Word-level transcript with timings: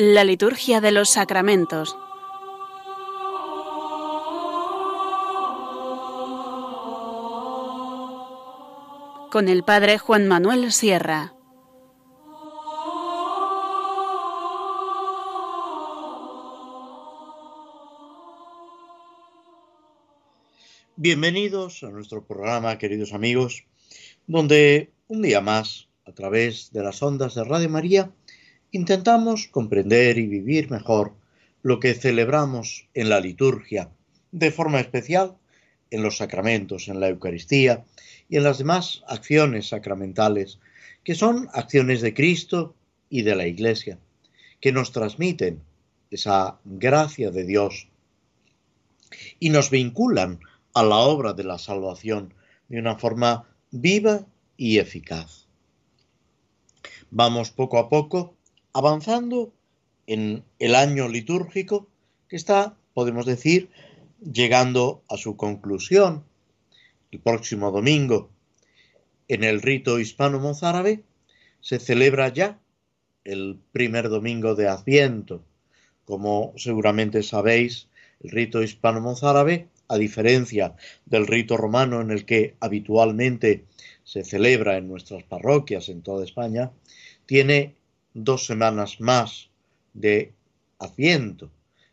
La 0.00 0.22
liturgia 0.22 0.80
de 0.80 0.92
los 0.92 1.10
sacramentos. 1.10 1.96
Con 9.32 9.48
el 9.48 9.64
Padre 9.64 9.98
Juan 9.98 10.28
Manuel 10.28 10.70
Sierra. 10.70 11.34
Bienvenidos 20.94 21.82
a 21.82 21.90
nuestro 21.90 22.24
programa, 22.24 22.78
queridos 22.78 23.12
amigos, 23.12 23.64
donde 24.28 24.92
un 25.08 25.22
día 25.22 25.40
más, 25.40 25.88
a 26.06 26.12
través 26.12 26.70
de 26.70 26.84
las 26.84 27.02
ondas 27.02 27.34
de 27.34 27.42
Radio 27.42 27.68
María, 27.68 28.12
intentamos 28.70 29.48
comprender 29.48 30.18
y 30.18 30.26
vivir 30.26 30.70
mejor 30.70 31.14
lo 31.62 31.80
que 31.80 31.94
celebramos 31.94 32.88
en 32.94 33.08
la 33.08 33.20
liturgia, 33.20 33.90
de 34.32 34.50
forma 34.50 34.80
especial 34.80 35.36
en 35.90 36.02
los 36.02 36.18
sacramentos, 36.18 36.88
en 36.88 37.00
la 37.00 37.08
Eucaristía 37.08 37.84
y 38.28 38.36
en 38.36 38.44
las 38.44 38.58
demás 38.58 39.02
acciones 39.06 39.68
sacramentales, 39.68 40.58
que 41.02 41.14
son 41.14 41.48
acciones 41.52 42.00
de 42.00 42.14
Cristo 42.14 42.74
y 43.08 43.22
de 43.22 43.34
la 43.34 43.46
Iglesia, 43.46 43.98
que 44.60 44.72
nos 44.72 44.92
transmiten 44.92 45.62
esa 46.10 46.58
gracia 46.64 47.30
de 47.30 47.44
Dios 47.44 47.88
y 49.40 49.50
nos 49.50 49.70
vinculan 49.70 50.40
a 50.74 50.82
la 50.82 50.96
obra 50.96 51.32
de 51.32 51.44
la 51.44 51.58
salvación 51.58 52.34
de 52.68 52.78
una 52.78 52.98
forma 52.98 53.48
viva 53.70 54.26
y 54.56 54.78
eficaz. 54.78 55.46
Vamos 57.10 57.50
poco 57.50 57.78
a 57.78 57.88
poco 57.88 58.34
avanzando 58.78 59.52
en 60.06 60.44
el 60.60 60.76
año 60.76 61.08
litúrgico 61.08 61.88
que 62.28 62.36
está, 62.36 62.76
podemos 62.94 63.26
decir, 63.26 63.70
llegando 64.22 65.02
a 65.08 65.16
su 65.16 65.36
conclusión 65.36 66.22
el 67.10 67.18
próximo 67.18 67.72
domingo. 67.72 68.30
En 69.26 69.42
el 69.42 69.62
rito 69.62 69.98
hispano-mozárabe 69.98 71.02
se 71.60 71.80
celebra 71.80 72.28
ya 72.28 72.60
el 73.24 73.58
primer 73.72 74.08
domingo 74.08 74.54
de 74.54 74.68
Adviento. 74.68 75.42
Como 76.04 76.52
seguramente 76.56 77.24
sabéis, 77.24 77.88
el 78.20 78.30
rito 78.30 78.62
hispano-mozárabe, 78.62 79.66
a 79.88 79.98
diferencia 79.98 80.76
del 81.04 81.26
rito 81.26 81.56
romano 81.56 82.00
en 82.00 82.12
el 82.12 82.24
que 82.24 82.54
habitualmente 82.60 83.64
se 84.04 84.22
celebra 84.22 84.76
en 84.76 84.86
nuestras 84.86 85.24
parroquias 85.24 85.88
en 85.88 86.02
toda 86.02 86.24
España, 86.24 86.70
tiene 87.26 87.77
dos 88.14 88.46
semanas 88.46 89.00
más 89.00 89.50
de 89.94 90.32
Adviento, 90.78 91.50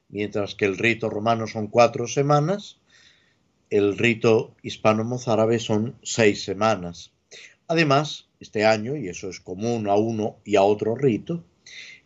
mientras 0.10 0.56
que 0.56 0.66
el 0.66 0.78
rito 0.78 1.10
romano 1.10 1.48
son 1.48 1.68
cuatro 1.68 2.08
semanas, 2.08 2.80
el 3.70 3.98
rito 3.98 4.56
hispano-mozárabe 4.62 5.60
son 5.60 5.96
seis 6.04 6.44
semanas. 6.44 7.12
Además, 7.68 8.28
este 8.40 8.66
año, 8.66 8.96
y 8.96 9.08
eso 9.08 9.30
es 9.30 9.40
común 9.40 9.88
a 9.88 9.96
uno 9.96 10.38
y 10.44 10.56
a 10.56 10.62
otro 10.62 10.96
rito, 10.96 11.44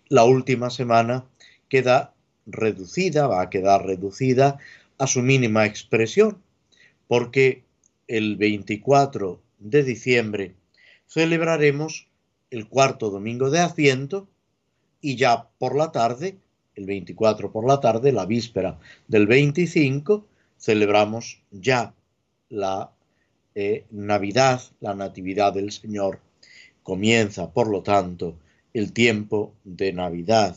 la 0.07 0.23
última 0.23 0.69
semana 0.69 1.25
queda 1.67 2.13
reducida, 2.45 3.27
va 3.27 3.41
a 3.41 3.49
quedar 3.49 3.85
reducida 3.85 4.57
a 4.97 5.05
su 5.07 5.21
mínima 5.21 5.65
expresión, 5.65 6.41
porque 7.07 7.63
el 8.07 8.37
24 8.37 9.41
de 9.59 9.83
diciembre 9.83 10.55
celebraremos 11.07 12.08
el 12.51 12.67
cuarto 12.67 13.09
domingo 13.09 13.49
de 13.49 13.59
Adviento 13.59 14.27
y 15.01 15.15
ya 15.15 15.49
por 15.57 15.75
la 15.75 15.91
tarde, 15.91 16.37
el 16.75 16.85
24 16.85 17.51
por 17.51 17.67
la 17.67 17.79
tarde, 17.79 18.11
la 18.11 18.25
víspera 18.25 18.79
del 19.07 19.27
25, 19.27 20.25
celebramos 20.57 21.41
ya 21.51 21.93
la 22.49 22.91
eh, 23.55 23.85
Navidad, 23.91 24.61
la 24.79 24.95
Natividad 24.95 25.53
del 25.53 25.71
Señor. 25.71 26.19
Comienza, 26.83 27.51
por 27.51 27.69
lo 27.69 27.83
tanto, 27.83 28.37
el 28.73 28.93
tiempo 28.93 29.53
de 29.63 29.93
Navidad, 29.93 30.55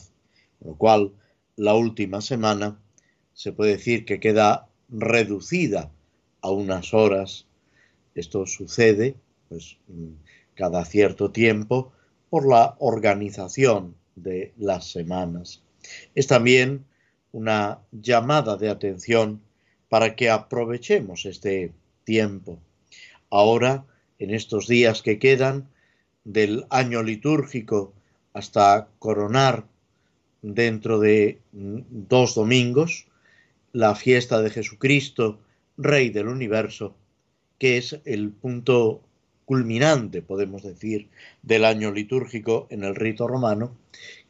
con 0.59 0.71
lo 0.71 0.77
cual 0.77 1.11
la 1.55 1.75
última 1.75 2.21
semana 2.21 2.79
se 3.33 3.51
puede 3.51 3.73
decir 3.73 4.05
que 4.05 4.19
queda 4.19 4.67
reducida 4.89 5.91
a 6.41 6.51
unas 6.51 6.93
horas. 6.93 7.45
Esto 8.15 8.45
sucede, 8.45 9.15
pues, 9.49 9.77
cada 10.55 10.85
cierto 10.85 11.31
tiempo 11.31 11.91
por 12.29 12.47
la 12.47 12.75
organización 12.79 13.95
de 14.15 14.53
las 14.57 14.91
semanas. 14.91 15.61
Es 16.15 16.27
también 16.27 16.85
una 17.31 17.79
llamada 17.91 18.57
de 18.57 18.69
atención 18.69 19.41
para 19.89 20.15
que 20.15 20.29
aprovechemos 20.29 21.25
este 21.25 21.73
tiempo. 22.03 22.59
Ahora, 23.29 23.85
en 24.19 24.31
estos 24.33 24.67
días 24.67 25.01
que 25.01 25.19
quedan 25.19 25.67
del 26.23 26.65
año 26.69 27.03
litúrgico 27.03 27.93
hasta 28.33 28.87
coronar 28.99 29.65
dentro 30.41 30.99
de 30.99 31.39
dos 31.51 32.35
domingos 32.35 33.07
la 33.71 33.95
fiesta 33.95 34.41
de 34.41 34.49
Jesucristo, 34.49 35.39
Rey 35.77 36.09
del 36.09 36.27
universo, 36.27 36.95
que 37.57 37.77
es 37.77 37.99
el 38.05 38.29
punto 38.31 39.01
culminante, 39.45 40.21
podemos 40.21 40.63
decir, 40.63 41.09
del 41.41 41.65
año 41.65 41.91
litúrgico 41.91 42.67
en 42.69 42.83
el 42.83 42.95
rito 42.95 43.27
romano, 43.27 43.75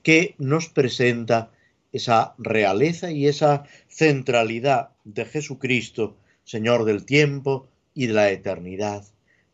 que 0.02 0.36
nos 0.38 0.70
presenta 0.70 1.52
esa 1.92 2.34
realeza 2.38 3.12
y 3.12 3.28
esa 3.28 3.66
centralidad 3.88 4.90
de 5.04 5.26
Jesucristo, 5.26 6.16
Señor 6.44 6.86
del 6.86 7.06
tiempo 7.06 7.68
y 7.94 8.08
de 8.08 8.14
la 8.14 8.32
eternidad, 8.32 9.06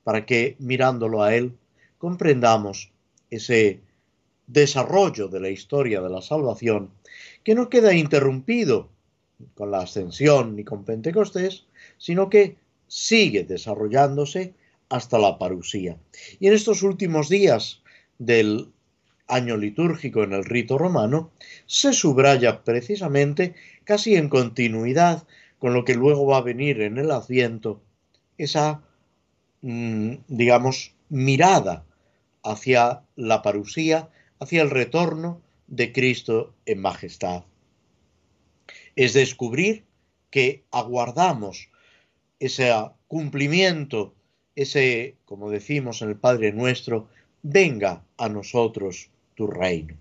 para 0.03 0.25
que 0.25 0.56
mirándolo 0.59 1.22
a 1.22 1.36
Él 1.36 1.58
comprendamos 1.97 2.91
ese 3.30 3.81
desarrollo 4.47 5.28
de 5.28 5.40
la 5.40 5.50
historia 5.50 6.02
de 6.02 6.09
la 6.09 6.22
salvación 6.22 6.90
que 7.44 7.53
no 7.53 7.70
queda 7.70 7.94
interrumpido 7.94 8.90
con 9.53 9.72
la 9.72 9.80
ascensión 9.80 10.56
ni 10.56 10.64
con 10.64 10.84
Pentecostés, 10.84 11.66
sino 11.97 12.30
que 12.30 12.58
sigue 12.88 13.44
desarrollándose 13.44 14.53
hasta 14.89 15.19
la 15.19 15.38
parusía. 15.38 15.97
Y 16.39 16.47
en 16.47 16.53
estos 16.53 16.83
últimos 16.83 17.29
días 17.29 17.81
del 18.17 18.72
año 19.27 19.57
litúrgico 19.57 20.23
en 20.23 20.33
el 20.33 20.44
rito 20.44 20.77
romano, 20.77 21.31
se 21.66 21.94
subraya 21.94 22.63
precisamente, 22.63 23.55
casi 23.83 24.16
en 24.16 24.28
continuidad 24.28 25.25
con 25.59 25.73
lo 25.73 25.85
que 25.85 25.94
luego 25.94 26.25
va 26.25 26.38
a 26.38 26.41
venir 26.41 26.81
en 26.81 26.97
el 26.97 27.11
Adviento, 27.11 27.81
esa, 28.38 28.81
mm, 29.61 30.16
digamos, 30.28 30.95
mirada 31.09 31.85
hacia 32.44 33.03
la 33.16 33.41
parusía, 33.41 34.09
hacia 34.39 34.61
el 34.61 34.69
retorno 34.69 35.41
de 35.67 35.91
Cristo 35.94 36.55
en 36.66 36.81
majestad. 36.81 37.44
Es 38.95 39.13
descubrir 39.13 39.85
que 40.31 40.63
aguardamos 40.72 41.69
ese 42.39 42.72
cumplimiento 43.07 44.16
ese, 44.62 45.16
como 45.25 45.50
decimos 45.50 46.02
en 46.02 46.09
el 46.09 46.18
Padre 46.18 46.52
nuestro, 46.52 47.08
venga 47.44 48.03
a 48.17 48.28
nosotros 48.28 49.09
tu 49.35 49.47
reino. 49.47 49.96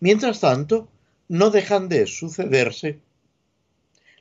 Mientras 0.00 0.40
tanto, 0.40 0.88
no 1.28 1.50
dejan 1.50 1.88
de 1.88 2.06
sucederse 2.06 3.00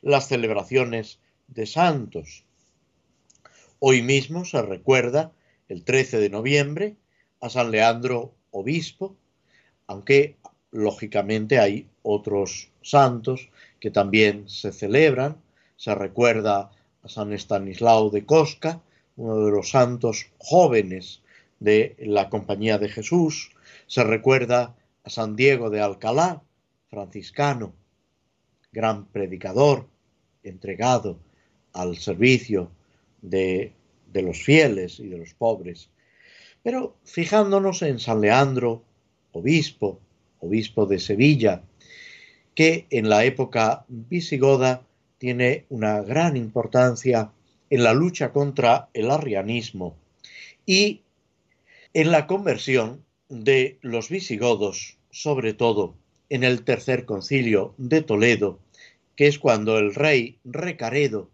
las 0.01 0.30
celebraciones 0.30 1.19
de 1.48 1.66
santos. 1.66 2.45
Hoy 3.80 4.01
mismo 4.01 4.45
se 4.45 4.62
recuerda, 4.62 5.33
el 5.68 5.83
13 5.83 6.19
de 6.19 6.30
noviembre, 6.30 6.95
a 7.42 7.50
San 7.50 7.69
Leandro 7.71 8.33
Obispo, 8.51 9.18
aunque 9.88 10.38
lógicamente 10.71 11.60
hay 11.60 11.89
otros 12.01 12.69
santos 12.81 13.50
que 13.81 13.92
también 13.92 14.48
se 14.48 14.71
celebran. 14.71 15.36
Se 15.75 15.94
recuerda 15.94 16.71
a 17.04 17.10
San 17.10 17.33
Estanislao 17.33 18.10
de 18.10 18.25
Cosca, 18.25 18.81
uno 19.15 19.45
de 19.45 19.51
los 19.51 19.69
santos 19.69 20.27
jóvenes 20.38 21.21
de 21.59 21.95
la 22.00 22.29
Compañía 22.29 22.77
de 22.77 22.89
Jesús. 22.89 23.51
Se 23.88 24.03
recuerda 24.03 24.75
a 25.03 25.09
San 25.09 25.35
Diego 25.35 25.69
de 25.69 25.81
Alcalá, 25.81 26.44
franciscano, 26.89 27.73
gran 28.71 29.06
predicador, 29.06 29.88
entregado 30.44 31.17
al 31.73 31.97
servicio 31.97 32.71
de, 33.21 33.73
de 34.12 34.21
los 34.21 34.44
fieles 34.44 35.00
y 35.00 35.07
de 35.07 35.18
los 35.18 35.33
pobres. 35.33 35.89
Pero 36.63 36.95
fijándonos 37.03 37.81
en 37.81 38.00
San 38.00 38.21
Leandro, 38.21 38.83
obispo, 39.31 40.00
obispo 40.39 40.85
de 40.85 41.00
Sevilla, 41.00 41.63
que 42.53 42.88
en 42.89 43.09
la 43.09 43.25
época 43.25 43.85
visigoda 43.88 44.83
tiene 45.18 45.65
una 45.69 46.01
gran 46.01 46.38
importancia 46.38 47.31
en 47.75 47.83
la 47.83 47.94
lucha 47.94 48.31
contra 48.31 48.88
el 48.94 49.12
arrianismo 49.12 49.98
y 50.66 51.01
en 51.94 52.10
la 52.10 52.25
conversión 52.25 53.04
de 53.27 53.80
los 53.81 54.07
visigodos, 54.07 54.98
sobre 55.12 55.54
todo 55.54 55.94
en 56.30 56.45
el 56.45 56.63
tercer 56.63 57.04
concilio 57.04 57.74
de 57.77 58.01
Toledo, 58.01 58.60
que 59.18 59.27
es 59.27 59.39
cuando 59.39 59.77
el 59.77 59.94
rey 59.94 60.38
Recaredo 60.45 61.30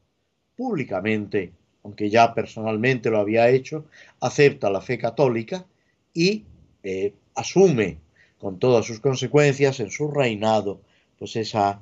públicamente, 0.56 1.52
aunque 1.84 2.10
ya 2.10 2.34
personalmente 2.34 3.12
lo 3.12 3.20
había 3.20 3.50
hecho, 3.50 3.86
acepta 4.20 4.72
la 4.72 4.82
fe 4.82 4.98
católica 4.98 5.68
y 6.12 6.46
eh, 6.82 7.14
asume 7.36 8.00
con 8.40 8.58
todas 8.58 8.88
sus 8.88 9.00
consecuencias 9.00 9.80
en 9.80 9.92
su 9.92 10.10
reinado, 10.10 10.82
pues 11.20 11.36
esa, 11.36 11.82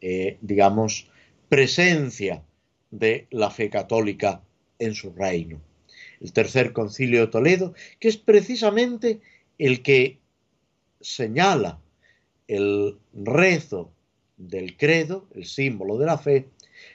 eh, 0.00 0.38
digamos, 0.40 1.10
presencia 1.50 2.42
de 2.90 3.26
la 3.30 3.50
fe 3.50 3.70
católica 3.70 4.42
en 4.78 4.94
su 4.94 5.12
reino. 5.12 5.60
El 6.20 6.32
tercer 6.32 6.72
concilio 6.72 7.20
de 7.20 7.26
Toledo, 7.28 7.74
que 8.00 8.08
es 8.08 8.16
precisamente 8.16 9.20
el 9.58 9.82
que 9.82 10.18
señala 11.00 11.80
el 12.46 12.98
rezo 13.12 13.90
del 14.36 14.76
credo, 14.76 15.26
el 15.34 15.44
símbolo 15.44 15.98
de 15.98 16.06
la 16.06 16.18
fe, 16.18 16.48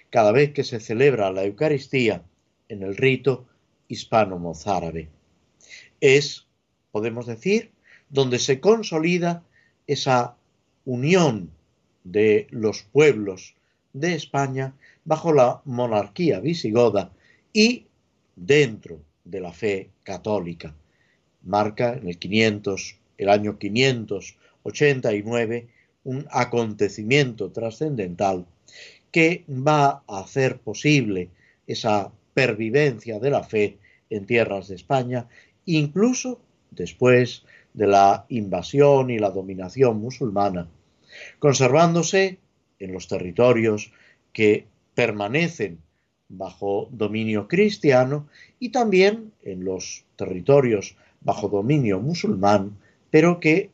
cada 0.10 0.32
vez 0.32 0.52
que 0.54 0.64
se 0.64 0.80
celebra 0.80 1.32
la 1.32 1.44
Eucaristía 1.44 2.24
en 2.70 2.84
el 2.84 2.96
rito 2.96 3.46
hispano-mozárabe. 3.88 5.10
Es, 6.02 6.48
podemos 6.92 7.28
decir, 7.28 7.72
donde 8.10 8.40
se 8.40 8.60
consolida 8.60 9.44
esa 9.88 10.36
unión 10.86 11.52
de 12.04 12.48
los 12.50 12.84
pueblos 12.84 13.56
de 13.94 14.16
España 14.16 14.74
bajo 15.06 15.32
la 15.32 15.62
monarquía 15.66 16.40
visigoda 16.40 17.12
y 17.54 17.86
dentro 18.36 19.00
de 19.24 19.40
la 19.40 19.54
fe 19.54 19.92
católica. 20.04 20.74
Marca 21.44 21.94
en 21.94 22.08
el 22.08 22.18
500, 22.18 22.98
el 23.18 23.30
año 23.30 23.58
589 23.58 25.68
un 26.06 26.28
acontecimiento 26.32 27.52
trascendental 27.52 28.46
que 29.12 29.46
va 29.48 30.04
a 30.08 30.20
hacer 30.20 30.60
posible 30.60 31.30
esa 31.68 32.12
pervivencia 32.34 33.20
de 33.20 33.30
la 33.30 33.44
fe 33.44 33.78
en 34.10 34.26
tierras 34.26 34.68
de 34.68 34.76
España, 34.76 35.28
incluso 35.66 36.42
después 36.72 37.44
de 37.74 37.88
la 37.88 38.26
invasión 38.30 39.10
y 39.10 39.20
la 39.20 39.30
dominación 39.30 40.00
musulmana, 40.00 40.68
conservándose 41.40 42.40
en 42.80 42.94
los 42.94 43.08
territorios 43.08 43.92
que 44.32 44.68
permanecen 44.96 45.80
bajo 46.30 46.90
dominio 46.92 47.48
cristiano 47.48 48.28
y 48.60 48.70
también 48.70 49.32
en 49.44 49.64
los 49.64 50.06
territorios 50.16 50.96
bajo 51.22 51.48
dominio 51.48 52.00
musulmán, 52.00 52.78
pero 53.10 53.40
que 53.40 53.70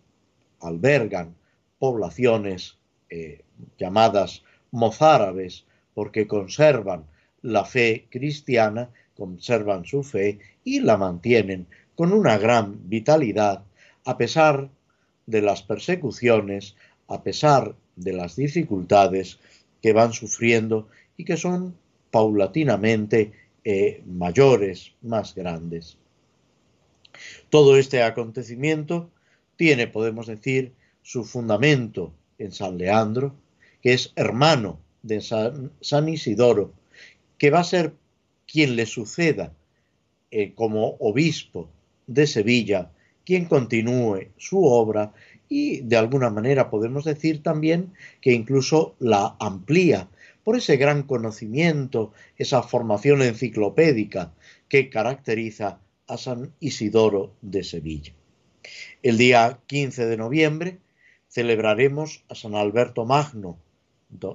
albergan 0.59 1.35
poblaciones 1.79 2.77
eh, 3.09 3.41
llamadas 3.77 4.43
mozárabes 4.71 5.65
porque 5.93 6.27
conservan 6.27 7.05
la 7.41 7.65
fe 7.65 8.07
cristiana, 8.09 8.89
conservan 9.15 9.85
su 9.85 10.03
fe 10.03 10.39
y 10.63 10.81
la 10.81 10.97
mantienen 10.97 11.67
con 11.95 12.13
una 12.13 12.37
gran 12.37 12.89
vitalidad 12.89 13.63
a 14.05 14.17
pesar 14.17 14.69
de 15.25 15.41
las 15.41 15.61
persecuciones, 15.61 16.75
a 17.07 17.23
pesar 17.23 17.75
de 17.99 18.13
las 18.13 18.35
dificultades 18.35 19.39
que 19.81 19.93
van 19.93 20.13
sufriendo 20.13 20.87
y 21.17 21.25
que 21.25 21.37
son 21.37 21.75
paulatinamente 22.11 23.31
eh, 23.63 24.01
mayores, 24.05 24.93
más 25.01 25.35
grandes. 25.35 25.97
Todo 27.49 27.77
este 27.77 28.01
acontecimiento 28.03 29.09
tiene, 29.55 29.87
podemos 29.87 30.27
decir, 30.27 30.73
su 31.01 31.25
fundamento 31.25 32.13
en 32.37 32.51
San 32.51 32.77
Leandro, 32.77 33.35
que 33.81 33.93
es 33.93 34.13
hermano 34.15 34.79
de 35.01 35.21
San, 35.21 36.09
Isidoro, 36.09 36.73
que 37.37 37.49
va 37.49 37.59
a 37.59 37.63
ser 37.63 37.93
quien 38.45 38.75
le 38.75 38.85
suceda 38.85 39.53
eh, 40.31 40.53
como 40.53 40.95
obispo 40.99 41.69
de 42.07 42.27
Sevilla, 42.27 42.91
quien 43.25 43.45
continúe 43.45 44.29
su 44.37 44.63
obra 44.63 45.13
y 45.49 45.81
de 45.81 45.97
alguna 45.97 46.29
manera 46.29 46.69
podemos 46.69 47.03
decir 47.03 47.43
también 47.43 47.93
que 48.21 48.33
incluso 48.33 48.95
la 48.99 49.35
amplía 49.39 50.07
por 50.43 50.55
ese 50.55 50.77
gran 50.77 51.03
conocimiento, 51.03 52.13
esa 52.37 52.63
formación 52.63 53.21
enciclopédica 53.23 54.31
que 54.69 54.89
caracteriza 54.89 55.79
a 56.07 56.17
San 56.17 56.53
Isidoro 56.59 57.33
de 57.41 57.63
Sevilla. 57.63 58.13
El 59.03 59.17
día 59.17 59.59
15 59.67 60.05
de 60.05 60.17
noviembre 60.17 60.77
celebraremos 61.27 62.23
a 62.29 62.35
San 62.35 62.55
Alberto 62.55 63.05
Magno, 63.05 63.57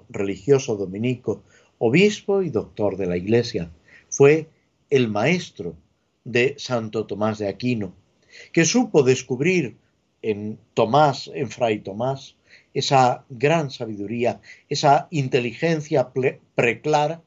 religioso 0.08 0.76
dominico, 0.76 1.42
obispo 1.78 2.42
y 2.42 2.50
doctor 2.50 2.96
de 2.96 3.06
la 3.06 3.16
Iglesia. 3.16 3.70
Fue 4.08 4.48
el 4.90 5.08
maestro 5.08 5.74
de 6.24 6.54
Santo 6.58 7.06
Tomás 7.06 7.38
de 7.38 7.48
Aquino, 7.48 7.94
que 8.52 8.64
supo 8.64 9.02
descubrir 9.02 9.76
en 10.24 10.58
Tomás, 10.72 11.30
en 11.34 11.50
Fray 11.50 11.80
Tomás, 11.80 12.36
esa 12.72 13.24
gran 13.28 13.70
sabiduría, 13.70 14.40
esa 14.70 15.06
inteligencia 15.10 16.10
preclara 16.54 17.22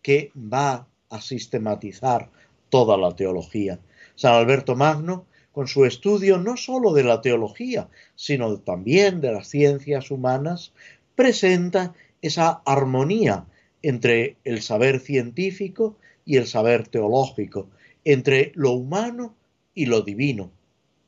que 0.00 0.32
va 0.34 0.86
a 1.10 1.20
sistematizar 1.20 2.30
toda 2.70 2.96
la 2.96 3.14
teología. 3.14 3.78
San 4.14 4.34
Alberto 4.34 4.76
Magno 4.76 5.26
con 5.52 5.68
su 5.68 5.84
estudio 5.84 6.38
no 6.38 6.56
sólo 6.56 6.92
de 6.94 7.04
la 7.04 7.20
teología, 7.20 7.88
sino 8.14 8.58
también 8.60 9.20
de 9.20 9.32
las 9.32 9.48
ciencias 9.48 10.10
humanas, 10.10 10.72
presenta 11.16 11.94
esa 12.22 12.62
armonía 12.64 13.44
entre 13.82 14.36
el 14.44 14.62
saber 14.62 15.00
científico 15.00 15.98
y 16.24 16.36
el 16.36 16.46
saber 16.46 16.88
teológico, 16.88 17.68
entre 18.04 18.52
lo 18.54 18.72
humano 18.72 19.34
y 19.74 19.86
lo 19.86 20.02
divino, 20.02 20.50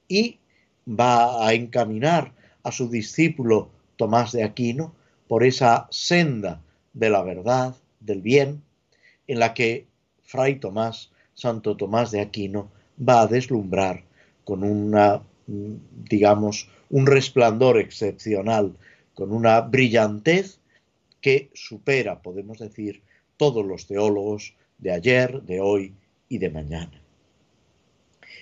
y 0.08 0.39
va 0.90 1.46
a 1.46 1.54
encaminar 1.54 2.32
a 2.62 2.72
su 2.72 2.88
discípulo 2.88 3.70
Tomás 3.96 4.32
de 4.32 4.42
Aquino 4.42 4.94
por 5.28 5.44
esa 5.44 5.86
senda 5.90 6.62
de 6.92 7.10
la 7.10 7.22
verdad, 7.22 7.76
del 8.00 8.20
bien, 8.22 8.62
en 9.26 9.38
la 9.38 9.54
que 9.54 9.86
Fray 10.22 10.58
Tomás, 10.58 11.10
Santo 11.34 11.76
Tomás 11.76 12.10
de 12.10 12.20
Aquino, 12.20 12.70
va 12.98 13.22
a 13.22 13.26
deslumbrar 13.26 14.02
con 14.44 14.64
una, 14.64 15.22
digamos, 15.46 16.68
un 16.88 17.06
resplandor 17.06 17.78
excepcional, 17.78 18.76
con 19.14 19.32
una 19.32 19.60
brillantez 19.60 20.58
que 21.20 21.50
supera, 21.54 22.22
podemos 22.22 22.58
decir, 22.58 23.02
todos 23.36 23.64
los 23.64 23.86
teólogos 23.86 24.54
de 24.78 24.92
ayer, 24.92 25.42
de 25.42 25.60
hoy 25.60 25.94
y 26.28 26.38
de 26.38 26.50
mañana. 26.50 27.00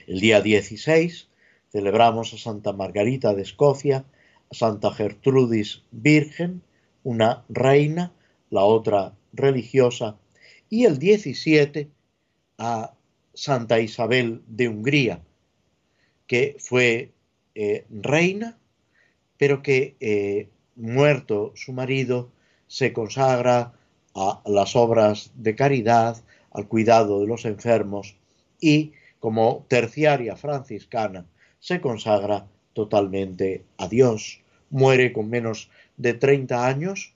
El 0.06 0.20
día 0.20 0.40
16 0.40 1.28
celebramos 1.70 2.32
a 2.32 2.38
Santa 2.38 2.72
Margarita 2.72 3.34
de 3.34 3.42
Escocia, 3.42 4.04
a 4.50 4.54
Santa 4.54 4.92
Gertrudis 4.92 5.82
Virgen, 5.90 6.62
una 7.02 7.44
reina, 7.48 8.12
la 8.50 8.64
otra 8.64 9.14
religiosa, 9.32 10.16
y 10.70 10.84
el 10.84 10.98
17 10.98 11.88
a 12.58 12.94
Santa 13.34 13.80
Isabel 13.80 14.42
de 14.46 14.68
Hungría, 14.68 15.22
que 16.26 16.56
fue 16.58 17.12
eh, 17.54 17.86
reina, 17.90 18.58
pero 19.36 19.62
que, 19.62 19.96
eh, 20.00 20.48
muerto 20.76 21.52
su 21.54 21.72
marido, 21.72 22.30
se 22.66 22.92
consagra 22.92 23.72
a 24.14 24.42
las 24.46 24.76
obras 24.76 25.32
de 25.34 25.54
caridad, 25.54 26.22
al 26.50 26.68
cuidado 26.68 27.20
de 27.20 27.26
los 27.26 27.44
enfermos 27.44 28.16
y, 28.60 28.92
como 29.20 29.64
terciaria 29.68 30.36
franciscana, 30.36 31.26
se 31.60 31.80
consagra 31.80 32.46
totalmente 32.72 33.64
a 33.76 33.88
Dios. 33.88 34.40
Muere 34.70 35.12
con 35.12 35.30
menos 35.30 35.70
de 35.96 36.14
30 36.14 36.66
años 36.66 37.12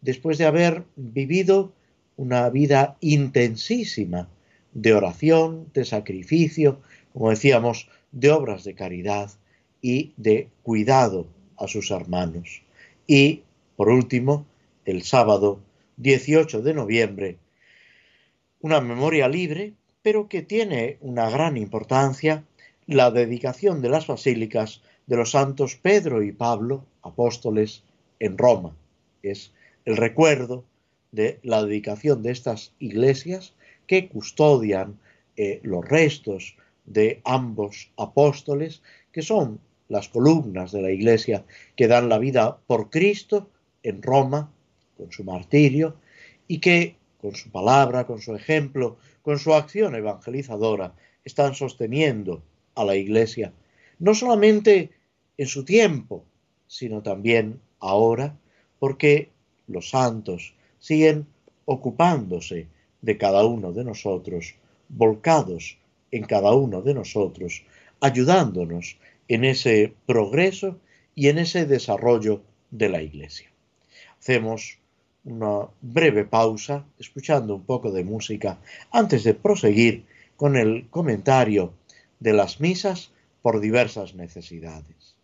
después 0.00 0.38
de 0.38 0.46
haber 0.46 0.84
vivido 0.96 1.72
una 2.16 2.48
vida 2.50 2.96
intensísima 3.00 4.28
de 4.72 4.92
oración, 4.94 5.70
de 5.74 5.84
sacrificio, 5.84 6.80
como 7.12 7.30
decíamos, 7.30 7.88
de 8.12 8.30
obras 8.30 8.64
de 8.64 8.74
caridad 8.74 9.30
y 9.82 10.12
de 10.16 10.48
cuidado 10.62 11.26
a 11.56 11.66
sus 11.66 11.90
hermanos. 11.90 12.62
Y, 13.06 13.42
por 13.76 13.88
último, 13.88 14.46
el 14.84 15.02
sábado 15.02 15.60
18 15.96 16.62
de 16.62 16.74
noviembre, 16.74 17.38
una 18.60 18.80
memoria 18.80 19.28
libre, 19.28 19.74
pero 20.02 20.28
que 20.28 20.42
tiene 20.42 20.98
una 21.00 21.28
gran 21.30 21.56
importancia, 21.56 22.44
la 22.90 23.12
dedicación 23.12 23.82
de 23.82 23.88
las 23.88 24.08
basílicas 24.08 24.82
de 25.06 25.16
los 25.16 25.30
santos 25.30 25.76
Pedro 25.76 26.24
y 26.24 26.32
Pablo, 26.32 26.84
apóstoles, 27.02 27.84
en 28.18 28.36
Roma. 28.36 28.74
Es 29.22 29.52
el 29.84 29.96
recuerdo 29.96 30.64
de 31.12 31.38
la 31.44 31.62
dedicación 31.62 32.20
de 32.24 32.32
estas 32.32 32.72
iglesias 32.80 33.54
que 33.86 34.08
custodian 34.08 34.98
eh, 35.36 35.60
los 35.62 35.84
restos 35.84 36.56
de 36.84 37.20
ambos 37.24 37.92
apóstoles, 37.96 38.82
que 39.12 39.22
son 39.22 39.60
las 39.88 40.08
columnas 40.08 40.72
de 40.72 40.82
la 40.82 40.90
Iglesia 40.90 41.44
que 41.76 41.86
dan 41.86 42.08
la 42.08 42.18
vida 42.18 42.58
por 42.66 42.90
Cristo 42.90 43.48
en 43.84 44.02
Roma, 44.02 44.50
con 44.96 45.12
su 45.12 45.22
martirio, 45.22 45.94
y 46.48 46.58
que 46.58 46.96
con 47.20 47.36
su 47.36 47.52
palabra, 47.52 48.04
con 48.08 48.20
su 48.20 48.34
ejemplo, 48.34 48.96
con 49.22 49.38
su 49.38 49.54
acción 49.54 49.94
evangelizadora, 49.94 50.92
están 51.24 51.54
sosteniendo 51.54 52.42
a 52.74 52.84
la 52.84 52.96
Iglesia, 52.96 53.52
no 53.98 54.14
solamente 54.14 54.90
en 55.36 55.46
su 55.46 55.64
tiempo, 55.64 56.24
sino 56.66 57.02
también 57.02 57.60
ahora, 57.78 58.36
porque 58.78 59.30
los 59.66 59.90
santos 59.90 60.54
siguen 60.78 61.26
ocupándose 61.64 62.66
de 63.02 63.16
cada 63.16 63.44
uno 63.44 63.72
de 63.72 63.84
nosotros, 63.84 64.54
volcados 64.88 65.78
en 66.10 66.24
cada 66.24 66.52
uno 66.52 66.82
de 66.82 66.94
nosotros, 66.94 67.62
ayudándonos 68.00 68.98
en 69.28 69.44
ese 69.44 69.94
progreso 70.06 70.78
y 71.14 71.28
en 71.28 71.38
ese 71.38 71.66
desarrollo 71.66 72.42
de 72.70 72.88
la 72.88 73.02
Iglesia. 73.02 73.50
Hacemos 74.18 74.78
una 75.24 75.68
breve 75.80 76.24
pausa, 76.24 76.84
escuchando 76.98 77.54
un 77.54 77.62
poco 77.64 77.90
de 77.92 78.04
música, 78.04 78.58
antes 78.90 79.24
de 79.24 79.34
proseguir 79.34 80.04
con 80.36 80.56
el 80.56 80.88
comentario 80.88 81.74
de 82.20 82.32
las 82.32 82.60
misas 82.60 83.10
por 83.42 83.60
diversas 83.60 84.14
necesidades. 84.14 85.16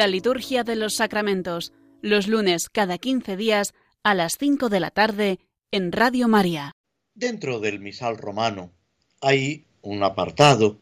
La 0.00 0.06
liturgia 0.06 0.64
de 0.64 0.76
los 0.76 0.94
sacramentos, 0.94 1.74
los 2.00 2.26
lunes 2.26 2.70
cada 2.70 2.96
15 2.96 3.36
días 3.36 3.74
a 4.02 4.14
las 4.14 4.38
5 4.38 4.70
de 4.70 4.80
la 4.80 4.90
tarde 4.90 5.40
en 5.72 5.92
Radio 5.92 6.26
María. 6.26 6.72
Dentro 7.14 7.60
del 7.60 7.80
misal 7.80 8.16
romano 8.16 8.72
hay 9.20 9.66
un 9.82 10.02
apartado, 10.02 10.80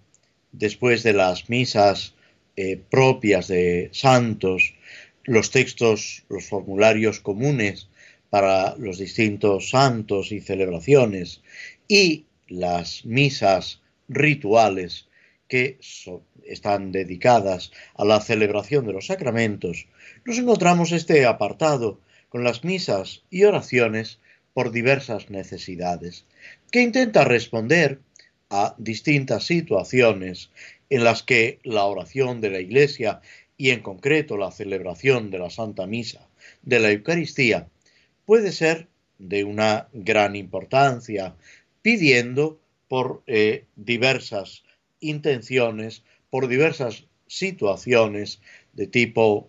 después 0.52 1.02
de 1.02 1.14
las 1.14 1.50
misas 1.50 2.14
eh, 2.54 2.76
propias 2.76 3.48
de 3.48 3.90
santos, 3.92 4.74
los 5.24 5.50
textos, 5.50 6.22
los 6.28 6.44
formularios 6.44 7.18
comunes 7.18 7.88
para 8.30 8.76
los 8.76 8.98
distintos 8.98 9.70
santos 9.70 10.30
y 10.30 10.40
celebraciones 10.40 11.42
y 11.88 12.26
las 12.46 13.04
misas 13.04 13.82
rituales 14.06 15.08
que 15.48 15.76
están 16.48 16.92
dedicadas 16.92 17.72
a 17.94 18.04
la 18.04 18.20
celebración 18.20 18.86
de 18.86 18.92
los 18.92 19.06
sacramentos, 19.06 19.86
nos 20.24 20.38
encontramos 20.38 20.92
este 20.92 21.26
apartado 21.26 22.00
con 22.28 22.44
las 22.44 22.64
misas 22.64 23.22
y 23.30 23.44
oraciones 23.44 24.18
por 24.54 24.72
diversas 24.72 25.30
necesidades, 25.30 26.24
que 26.70 26.82
intenta 26.82 27.24
responder 27.24 28.00
a 28.50 28.74
distintas 28.78 29.44
situaciones 29.44 30.50
en 30.90 31.04
las 31.04 31.22
que 31.22 31.60
la 31.62 31.84
oración 31.84 32.40
de 32.40 32.50
la 32.50 32.60
Iglesia 32.60 33.20
y 33.56 33.70
en 33.70 33.80
concreto 33.80 34.36
la 34.36 34.50
celebración 34.50 35.30
de 35.30 35.38
la 35.38 35.50
Santa 35.50 35.86
Misa, 35.86 36.28
de 36.62 36.80
la 36.80 36.90
Eucaristía, 36.90 37.68
puede 38.24 38.52
ser 38.52 38.88
de 39.18 39.44
una 39.44 39.88
gran 39.92 40.36
importancia, 40.36 41.34
pidiendo 41.82 42.60
por 42.88 43.22
eh, 43.26 43.64
diversas 43.76 44.62
intenciones 45.00 46.02
por 46.30 46.48
diversas 46.48 47.04
situaciones 47.26 48.40
de 48.72 48.86
tipo 48.86 49.48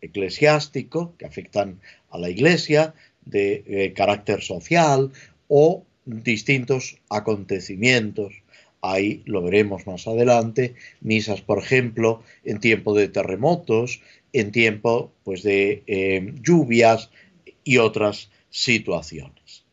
eclesiástico 0.00 1.14
que 1.18 1.26
afectan 1.26 1.80
a 2.10 2.18
la 2.18 2.30
Iglesia, 2.30 2.94
de 3.24 3.64
eh, 3.66 3.92
carácter 3.92 4.42
social 4.42 5.12
o 5.48 5.84
distintos 6.04 6.98
acontecimientos. 7.10 8.32
Ahí 8.80 9.22
lo 9.24 9.42
veremos 9.42 9.86
más 9.86 10.06
adelante, 10.06 10.74
misas, 11.00 11.40
por 11.40 11.58
ejemplo, 11.58 12.22
en 12.44 12.60
tiempo 12.60 12.94
de 12.94 13.08
terremotos, 13.08 14.00
en 14.32 14.52
tiempo 14.52 15.12
pues, 15.24 15.42
de 15.42 15.82
eh, 15.86 16.34
lluvias 16.42 17.10
y 17.64 17.78
otras 17.78 18.30
situaciones. 18.50 19.64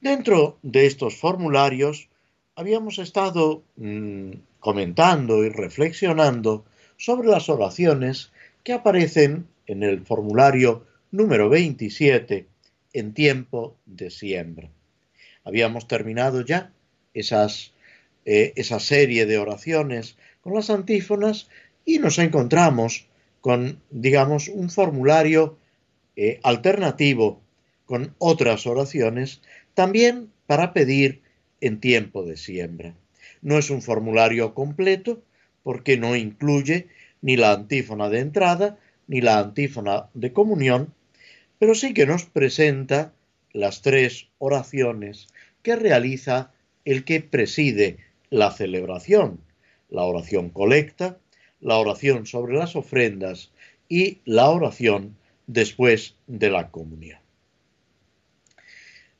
Dentro 0.00 0.58
de 0.62 0.86
estos 0.86 1.16
formularios 1.16 2.08
habíamos 2.54 2.98
estado 2.98 3.62
mm, 3.76 4.32
comentando 4.66 5.44
y 5.44 5.48
reflexionando 5.48 6.64
sobre 6.96 7.28
las 7.28 7.48
oraciones 7.48 8.32
que 8.64 8.72
aparecen 8.72 9.46
en 9.68 9.84
el 9.84 10.04
formulario 10.04 10.84
número 11.12 11.48
27 11.48 12.48
en 12.92 13.14
tiempo 13.14 13.76
de 13.86 14.10
siembra. 14.10 14.68
Habíamos 15.44 15.86
terminado 15.86 16.40
ya 16.40 16.72
eh, 17.14 17.22
esa 18.56 18.80
serie 18.80 19.24
de 19.24 19.38
oraciones 19.38 20.16
con 20.40 20.54
las 20.54 20.68
antífonas 20.68 21.48
y 21.84 22.00
nos 22.00 22.18
encontramos 22.18 23.06
con, 23.40 23.80
digamos, 23.90 24.48
un 24.48 24.68
formulario 24.68 25.58
eh, 26.16 26.40
alternativo 26.42 27.40
con 27.84 28.16
otras 28.18 28.66
oraciones, 28.66 29.42
también 29.74 30.32
para 30.48 30.72
pedir 30.72 31.22
en 31.60 31.78
tiempo 31.78 32.24
de 32.24 32.36
siembra. 32.36 32.96
No 33.46 33.58
es 33.58 33.70
un 33.70 33.80
formulario 33.80 34.54
completo 34.54 35.22
porque 35.62 35.96
no 35.96 36.16
incluye 36.16 36.88
ni 37.22 37.36
la 37.36 37.52
antífona 37.52 38.08
de 38.08 38.18
entrada 38.18 38.76
ni 39.06 39.20
la 39.20 39.38
antífona 39.38 40.08
de 40.14 40.32
comunión, 40.32 40.92
pero 41.60 41.76
sí 41.76 41.94
que 41.94 42.06
nos 42.06 42.24
presenta 42.24 43.12
las 43.52 43.82
tres 43.82 44.26
oraciones 44.38 45.28
que 45.62 45.76
realiza 45.76 46.50
el 46.84 47.04
que 47.04 47.20
preside 47.20 47.98
la 48.30 48.50
celebración, 48.50 49.38
la 49.90 50.02
oración 50.02 50.50
colecta, 50.50 51.16
la 51.60 51.76
oración 51.76 52.26
sobre 52.26 52.56
las 52.56 52.74
ofrendas 52.74 53.52
y 53.88 54.18
la 54.24 54.50
oración 54.50 55.16
después 55.46 56.16
de 56.26 56.50
la 56.50 56.72
comunión. 56.72 57.20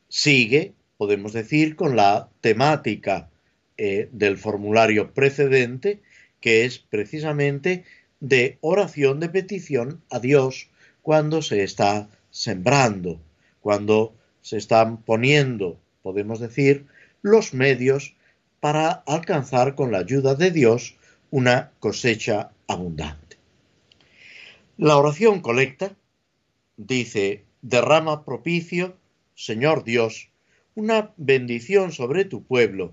Sigue, 0.09 0.73
podemos 0.97 1.33
decir, 1.33 1.76
con 1.76 1.95
la 1.95 2.28
temática 2.40 3.30
eh, 3.78 4.09
del 4.12 4.38
formulario 4.38 5.12
precedente, 5.12 6.00
que 6.40 6.64
es 6.64 6.78
precisamente 6.78 7.85
de 8.21 8.59
oración 8.61 9.21
de 9.21 9.28
petición 9.28 10.02
a 10.11 10.18
Dios 10.18 10.68
cuando 11.02 11.42
se 11.42 11.62
está 11.62 12.09
sembrando, 12.30 13.21
cuando 13.61 14.14
se 14.42 14.56
están 14.56 14.99
poniendo, 14.99 15.78
podemos 16.02 16.40
decir, 16.40 16.87
los 17.23 17.52
medios 17.54 18.14
para 18.61 18.90
alcanzar 18.90 19.75
con 19.75 19.92
la 19.92 19.99
ayuda 19.99 20.35
de 20.35 20.50
Dios 20.50 20.97
una 21.30 21.73
cosecha 21.80 22.50
abundante. 22.66 23.37
La 24.78 24.97
oración 24.97 25.40
colecta 25.40 25.97
dice, 26.76 27.45
derrama 27.62 28.25
propicio, 28.25 28.97
Señor 29.35 29.85
Dios, 29.85 30.28
una 30.75 31.12
bendición 31.16 31.92
sobre 31.92 32.25
tu 32.25 32.45
pueblo, 32.45 32.92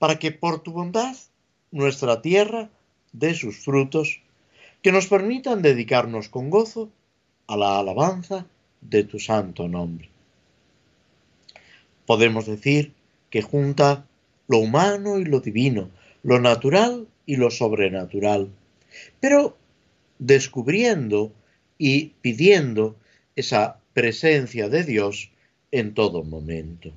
para 0.00 0.18
que 0.18 0.32
por 0.32 0.62
tu 0.62 0.72
bondad 0.72 1.14
nuestra 1.70 2.22
tierra 2.22 2.70
dé 3.12 3.34
sus 3.34 3.58
frutos, 3.58 4.22
que 4.82 4.92
nos 4.92 5.06
permitan 5.06 5.60
dedicarnos 5.60 6.30
con 6.30 6.48
gozo 6.48 6.88
a 7.46 7.58
la 7.58 7.78
alabanza 7.78 8.46
de 8.80 9.04
tu 9.04 9.18
santo 9.18 9.68
nombre. 9.68 10.08
Podemos 12.06 12.46
decir 12.46 12.94
que 13.28 13.42
junta 13.42 14.06
lo 14.48 14.56
humano 14.56 15.18
y 15.18 15.24
lo 15.26 15.40
divino, 15.40 15.90
lo 16.22 16.40
natural 16.40 17.06
y 17.26 17.36
lo 17.36 17.50
sobrenatural, 17.50 18.48
pero 19.20 19.54
descubriendo 20.18 21.30
y 21.76 22.06
pidiendo 22.22 22.96
esa 23.36 23.76
presencia 23.92 24.70
de 24.70 24.82
Dios 24.82 25.30
en 25.72 25.92
todo 25.92 26.24
momento. 26.24 26.90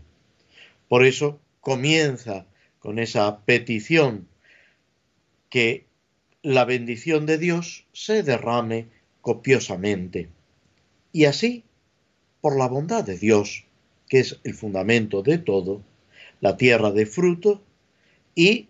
Por 0.87 1.05
eso 1.05 1.37
comienza 1.59 2.45
con 2.83 2.99
esa 2.99 3.39
petición 3.45 4.27
que 5.49 5.85
la 6.41 6.65
bendición 6.65 7.25
de 7.25 7.37
Dios 7.37 7.85
se 7.93 8.23
derrame 8.23 8.87
copiosamente. 9.21 10.27
Y 11.13 11.23
así, 11.23 11.63
por 12.41 12.57
la 12.57 12.67
bondad 12.67 13.05
de 13.05 13.17
Dios, 13.17 13.63
que 14.09 14.19
es 14.19 14.37
el 14.43 14.53
fundamento 14.53 15.23
de 15.23 15.37
todo, 15.37 15.81
la 16.41 16.57
tierra 16.57 16.91
de 16.91 17.05
fruto 17.05 17.63
y 18.35 18.67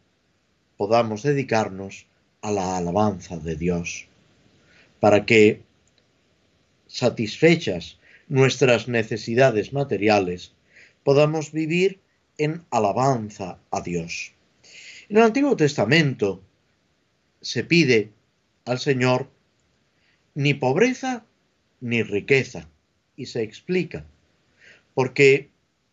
podamos 0.77 1.23
dedicarnos 1.23 2.05
a 2.43 2.51
la 2.51 2.77
alabanza 2.77 3.37
de 3.37 3.55
Dios, 3.55 4.05
para 4.99 5.25
que, 5.25 5.63
satisfechas 6.85 7.97
nuestras 8.27 8.87
necesidades 8.87 9.73
materiales, 9.73 10.53
podamos 11.03 11.51
vivir 11.51 12.02
en 12.37 12.63
alabanza 12.71 13.59
a 13.71 13.81
Dios. 13.81 14.33
En 15.09 15.17
el 15.17 15.23
Antiguo 15.23 15.55
Testamento 15.55 16.41
se 17.41 17.63
pide 17.63 18.11
al 18.65 18.79
Señor 18.79 19.29
ni 20.33 20.53
pobreza 20.53 21.25
ni 21.81 22.01
riqueza, 22.01 22.69
y 23.15 23.25
se 23.25 23.43
explica, 23.43 24.05
porque 24.93 25.49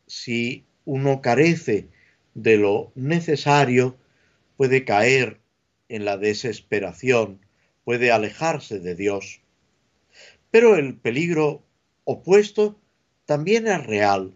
si 0.07 0.65
uno 0.85 1.21
carece 1.21 1.89
de 2.35 2.57
lo 2.57 2.93
necesario, 2.95 3.97
puede 4.57 4.85
caer 4.85 5.41
en 5.89 6.05
la 6.05 6.17
desesperación, 6.17 7.41
puede 7.85 8.13
alejarse 8.13 8.79
de 8.79 8.95
Dios. 8.95 9.41
Pero 10.51 10.77
el 10.77 10.97
peligro 10.97 11.63
opuesto 12.05 12.79
también 13.27 13.67
es 13.67 13.85
real, 13.85 14.33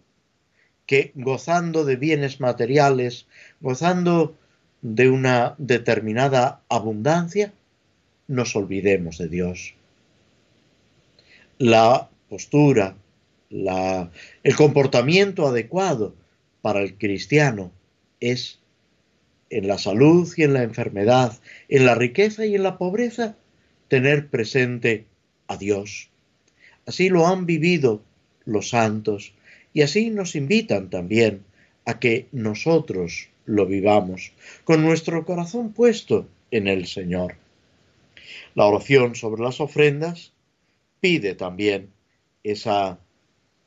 que 0.85 1.11
gozando 1.15 1.85
de 1.85 1.95
bienes 1.95 2.39
materiales, 2.39 3.27
gozando 3.59 4.35
de 4.81 5.09
una 5.09 5.55
determinada 5.57 6.61
abundancia, 6.69 7.53
nos 8.27 8.55
olvidemos 8.55 9.17
de 9.17 9.27
Dios. 9.27 9.73
La 11.57 12.09
postura, 12.29 12.95
el 13.49 14.55
comportamiento 14.55 15.47
adecuado 15.47 16.13
para 16.61 16.81
el 16.81 16.97
cristiano 16.97 17.71
es 18.19 18.59
en 19.49 19.67
la 19.67 19.77
salud 19.77 20.31
y 20.35 20.43
en 20.43 20.53
la 20.53 20.63
enfermedad, 20.63 21.39
en 21.69 21.85
la 21.85 21.95
riqueza 21.95 22.45
y 22.45 22.55
en 22.55 22.63
la 22.63 22.77
pobreza, 22.77 23.35
tener 23.87 24.27
presente 24.27 25.05
a 25.47 25.57
Dios. 25.57 26.09
Así 26.85 27.09
lo 27.09 27.27
han 27.27 27.45
vivido 27.45 28.01
los 28.45 28.69
santos 28.69 29.33
y 29.75 29.81
así 29.81 30.09
nos 30.09 30.37
invitan 30.37 30.89
también 30.89 31.43
a 31.85 31.99
que 31.99 32.29
nosotros 32.31 33.27
lo 33.43 33.65
vivamos 33.65 34.31
con 34.63 34.81
nuestro 34.81 35.25
corazón 35.25 35.73
puesto 35.73 36.29
en 36.49 36.69
el 36.69 36.87
Señor. 36.87 37.35
La 38.55 38.65
oración 38.65 39.15
sobre 39.15 39.43
las 39.43 39.59
ofrendas 39.59 40.31
pide 41.01 41.35
también 41.35 41.89
esa 42.41 42.99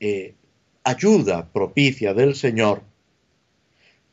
eh, 0.00 0.34
ayuda 0.82 1.52
propicia 1.52 2.14
del 2.14 2.34
Señor, 2.34 2.82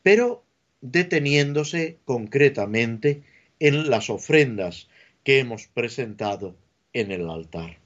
pero 0.02 0.44
deteniéndose 0.82 1.96
concretamente 2.04 3.22
en 3.58 3.88
las 3.88 4.10
ofrendas 4.10 4.88
que 5.24 5.38
hemos 5.38 5.66
presentado 5.68 6.56
en 6.92 7.10
el 7.10 7.30
altar. 7.30 7.78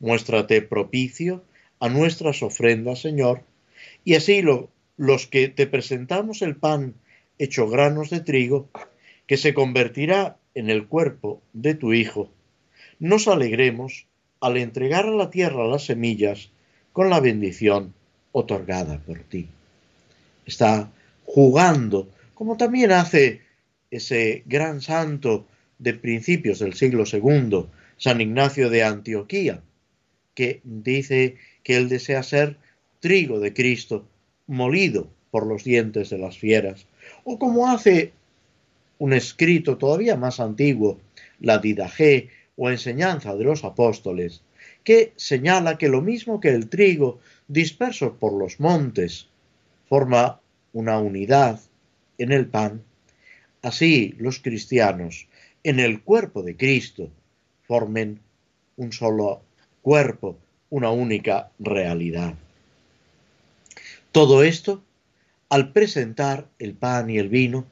Muéstrate 0.00 0.62
propicio 0.62 1.44
a 1.82 1.88
nuestras 1.88 2.44
ofrendas, 2.44 3.00
Señor, 3.00 3.42
y 4.04 4.14
así 4.14 4.40
los 4.96 5.26
que 5.26 5.48
te 5.48 5.66
presentamos 5.66 6.40
el 6.40 6.54
pan 6.54 6.94
hecho 7.38 7.68
granos 7.68 8.08
de 8.08 8.20
trigo, 8.20 8.68
que 9.26 9.36
se 9.36 9.52
convertirá 9.52 10.36
en 10.54 10.70
el 10.70 10.86
cuerpo 10.86 11.42
de 11.52 11.74
tu 11.74 11.92
Hijo, 11.92 12.30
nos 13.00 13.26
alegremos 13.26 14.06
al 14.40 14.58
entregar 14.58 15.06
a 15.06 15.10
la 15.10 15.30
tierra 15.30 15.66
las 15.66 15.86
semillas 15.86 16.50
con 16.92 17.10
la 17.10 17.18
bendición 17.18 17.94
otorgada 18.30 18.98
por 18.98 19.18
ti. 19.18 19.48
Está 20.46 20.88
jugando, 21.24 22.08
como 22.34 22.56
también 22.56 22.92
hace 22.92 23.40
ese 23.90 24.44
gran 24.46 24.82
santo 24.82 25.48
de 25.80 25.94
principios 25.94 26.60
del 26.60 26.74
siglo 26.74 27.02
II, 27.12 27.66
San 27.96 28.20
Ignacio 28.20 28.70
de 28.70 28.84
Antioquía, 28.84 29.62
que 30.34 30.60
dice 30.64 31.36
que 31.62 31.76
él 31.76 31.88
desea 31.88 32.22
ser 32.22 32.56
trigo 33.00 33.40
de 33.40 33.52
Cristo, 33.52 34.06
molido 34.46 35.08
por 35.30 35.46
los 35.46 35.64
dientes 35.64 36.10
de 36.10 36.18
las 36.18 36.38
fieras, 36.38 36.86
o 37.24 37.38
como 37.38 37.70
hace 37.70 38.12
un 38.98 39.12
escrito 39.12 39.78
todavía 39.78 40.16
más 40.16 40.40
antiguo, 40.40 41.00
la 41.40 41.58
Didagé 41.58 42.28
o 42.56 42.70
enseñanza 42.70 43.34
de 43.34 43.44
los 43.44 43.64
apóstoles, 43.64 44.42
que 44.84 45.12
señala 45.16 45.78
que 45.78 45.88
lo 45.88 46.02
mismo 46.02 46.40
que 46.40 46.50
el 46.50 46.68
trigo 46.68 47.20
disperso 47.48 48.14
por 48.14 48.32
los 48.32 48.60
montes 48.60 49.28
forma 49.88 50.40
una 50.72 50.98
unidad 50.98 51.60
en 52.18 52.32
el 52.32 52.46
pan, 52.46 52.82
así 53.62 54.14
los 54.18 54.38
cristianos 54.38 55.28
en 55.64 55.80
el 55.80 56.02
cuerpo 56.02 56.42
de 56.42 56.56
Cristo 56.56 57.10
formen 57.62 58.20
un 58.76 58.92
solo 58.92 59.42
cuerpo, 59.82 60.38
una 60.70 60.90
única 60.90 61.50
realidad. 61.58 62.34
Todo 64.12 64.42
esto 64.42 64.82
al 65.48 65.72
presentar 65.72 66.48
el 66.58 66.74
pan 66.74 67.10
y 67.10 67.18
el 67.18 67.28
vino 67.28 67.66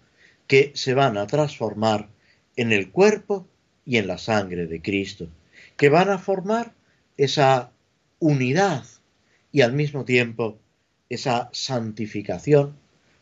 que 0.46 0.73
se 0.75 0.92
van 0.92 1.16
a 1.16 1.27
transformar 1.27 2.09
en 2.57 2.73
el 2.73 2.90
cuerpo 2.90 3.46
y 3.87 3.96
en 3.96 4.07
la 4.07 4.18
sangre 4.18 4.66
de 4.66 4.83
Cristo, 4.83 5.29
que 5.77 5.88
van 5.88 6.11
a 6.11 6.18
formar 6.18 6.75
esa 7.16 7.70
unidad 8.18 8.85
y 9.53 9.62
al 9.62 9.73
mismo 9.73 10.05
tiempo 10.05 10.59
esa 11.09 11.49
santificación, 11.53 12.75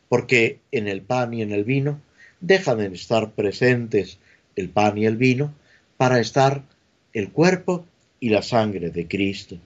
porque 0.09 0.61
en 0.72 0.88
el 0.88 1.03
pan 1.03 1.35
y 1.35 1.42
en 1.42 1.53
el 1.53 1.64
vino 1.64 2.01
dejan 2.40 2.79
de 2.79 2.87
estar 2.87 3.33
presentes 3.33 4.18
el 4.57 4.70
pan 4.70 4.98
y 4.98 5.07
el 5.07 5.16
vino 5.16 5.55
para 5.96 6.18
estar 6.18 6.64
el 7.12 7.31
cuerpo 7.31 7.87
y 8.20 8.28
la 8.31 8.42
sangre 8.42 8.90
de 8.90 9.07
Cristo. 9.07 9.59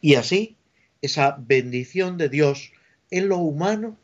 Y 0.00 0.14
así, 0.14 0.56
esa 1.02 1.36
bendición 1.38 2.18
de 2.18 2.28
Dios 2.28 2.72
en 3.10 3.28
lo 3.28 3.38
humano 3.38 3.96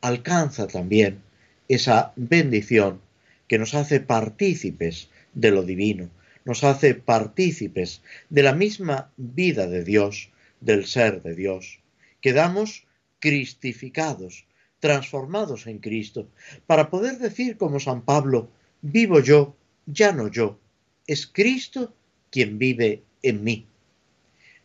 alcanza 0.00 0.66
también 0.66 1.22
esa 1.68 2.12
bendición 2.16 3.00
que 3.48 3.58
nos 3.58 3.74
hace 3.74 4.00
partícipes 4.00 5.08
de 5.32 5.50
lo 5.50 5.62
divino, 5.62 6.10
nos 6.44 6.64
hace 6.64 6.94
partícipes 6.94 8.02
de 8.28 8.42
la 8.42 8.54
misma 8.54 9.10
vida 9.16 9.66
de 9.66 9.82
Dios, 9.84 10.30
del 10.60 10.86
ser 10.86 11.22
de 11.22 11.34
Dios. 11.34 11.80
Quedamos 12.20 12.84
cristificados, 13.18 14.46
transformados 14.80 15.66
en 15.66 15.78
Cristo, 15.78 16.28
para 16.66 16.90
poder 16.90 17.18
decir 17.18 17.56
como 17.56 17.80
San 17.80 18.02
Pablo, 18.02 18.50
vivo 18.82 19.20
yo, 19.20 19.56
ya 19.86 20.12
no 20.12 20.28
yo, 20.28 20.58
es 21.06 21.26
Cristo 21.26 21.94
quien 22.34 22.58
vive 22.58 23.04
en 23.22 23.44
mí. 23.44 23.64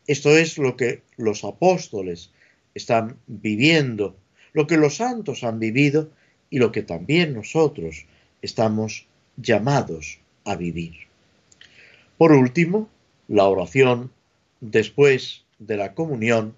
Esto 0.07 0.35
es 0.35 0.57
lo 0.57 0.75
que 0.75 1.03
los 1.17 1.43
apóstoles 1.43 2.31
están 2.73 3.19
viviendo, 3.27 4.17
lo 4.53 4.65
que 4.65 4.75
los 4.75 4.95
santos 4.95 5.43
han 5.43 5.59
vivido 5.59 6.09
y 6.49 6.57
lo 6.57 6.71
que 6.71 6.81
también 6.81 7.35
nosotros 7.35 8.07
estamos 8.41 9.05
llamados 9.37 10.19
a 10.45 10.55
vivir. 10.55 10.95
Por 12.17 12.31
último, 12.31 12.89
la 13.27 13.45
oración 13.45 14.11
después 14.61 15.45
de 15.59 15.77
la 15.77 15.93
comunión, 15.93 16.55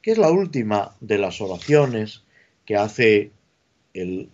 que 0.00 0.12
es 0.12 0.16
la 0.16 0.30
última 0.30 0.96
de 1.02 1.18
las 1.18 1.42
oraciones 1.42 2.22
que 2.64 2.76
hace 2.76 3.30
el, 3.92 4.30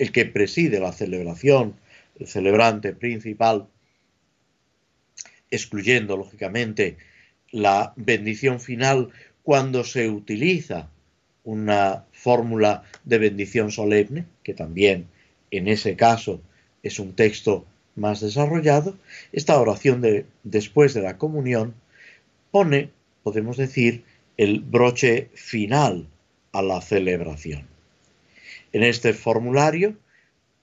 el 0.00 0.10
que 0.10 0.26
preside 0.26 0.80
la 0.80 0.92
celebración, 0.92 1.76
el 2.18 2.26
celebrante 2.26 2.92
principal, 2.92 3.68
excluyendo 5.56 6.16
lógicamente 6.16 6.96
la 7.50 7.92
bendición 7.96 8.60
final 8.60 9.10
cuando 9.42 9.84
se 9.84 10.10
utiliza 10.10 10.88
una 11.44 12.04
fórmula 12.12 12.82
de 13.04 13.18
bendición 13.18 13.70
solemne, 13.70 14.26
que 14.42 14.54
también 14.54 15.06
en 15.50 15.68
ese 15.68 15.94
caso 15.96 16.40
es 16.82 16.98
un 16.98 17.14
texto 17.14 17.64
más 17.94 18.20
desarrollado, 18.20 18.96
esta 19.32 19.58
oración 19.58 20.00
de 20.00 20.26
después 20.42 20.92
de 20.94 21.02
la 21.02 21.18
comunión 21.18 21.74
pone, 22.50 22.90
podemos 23.22 23.56
decir, 23.56 24.04
el 24.36 24.60
broche 24.60 25.30
final 25.34 26.06
a 26.52 26.62
la 26.62 26.80
celebración. 26.80 27.66
En 28.72 28.82
este 28.82 29.12
formulario 29.12 29.96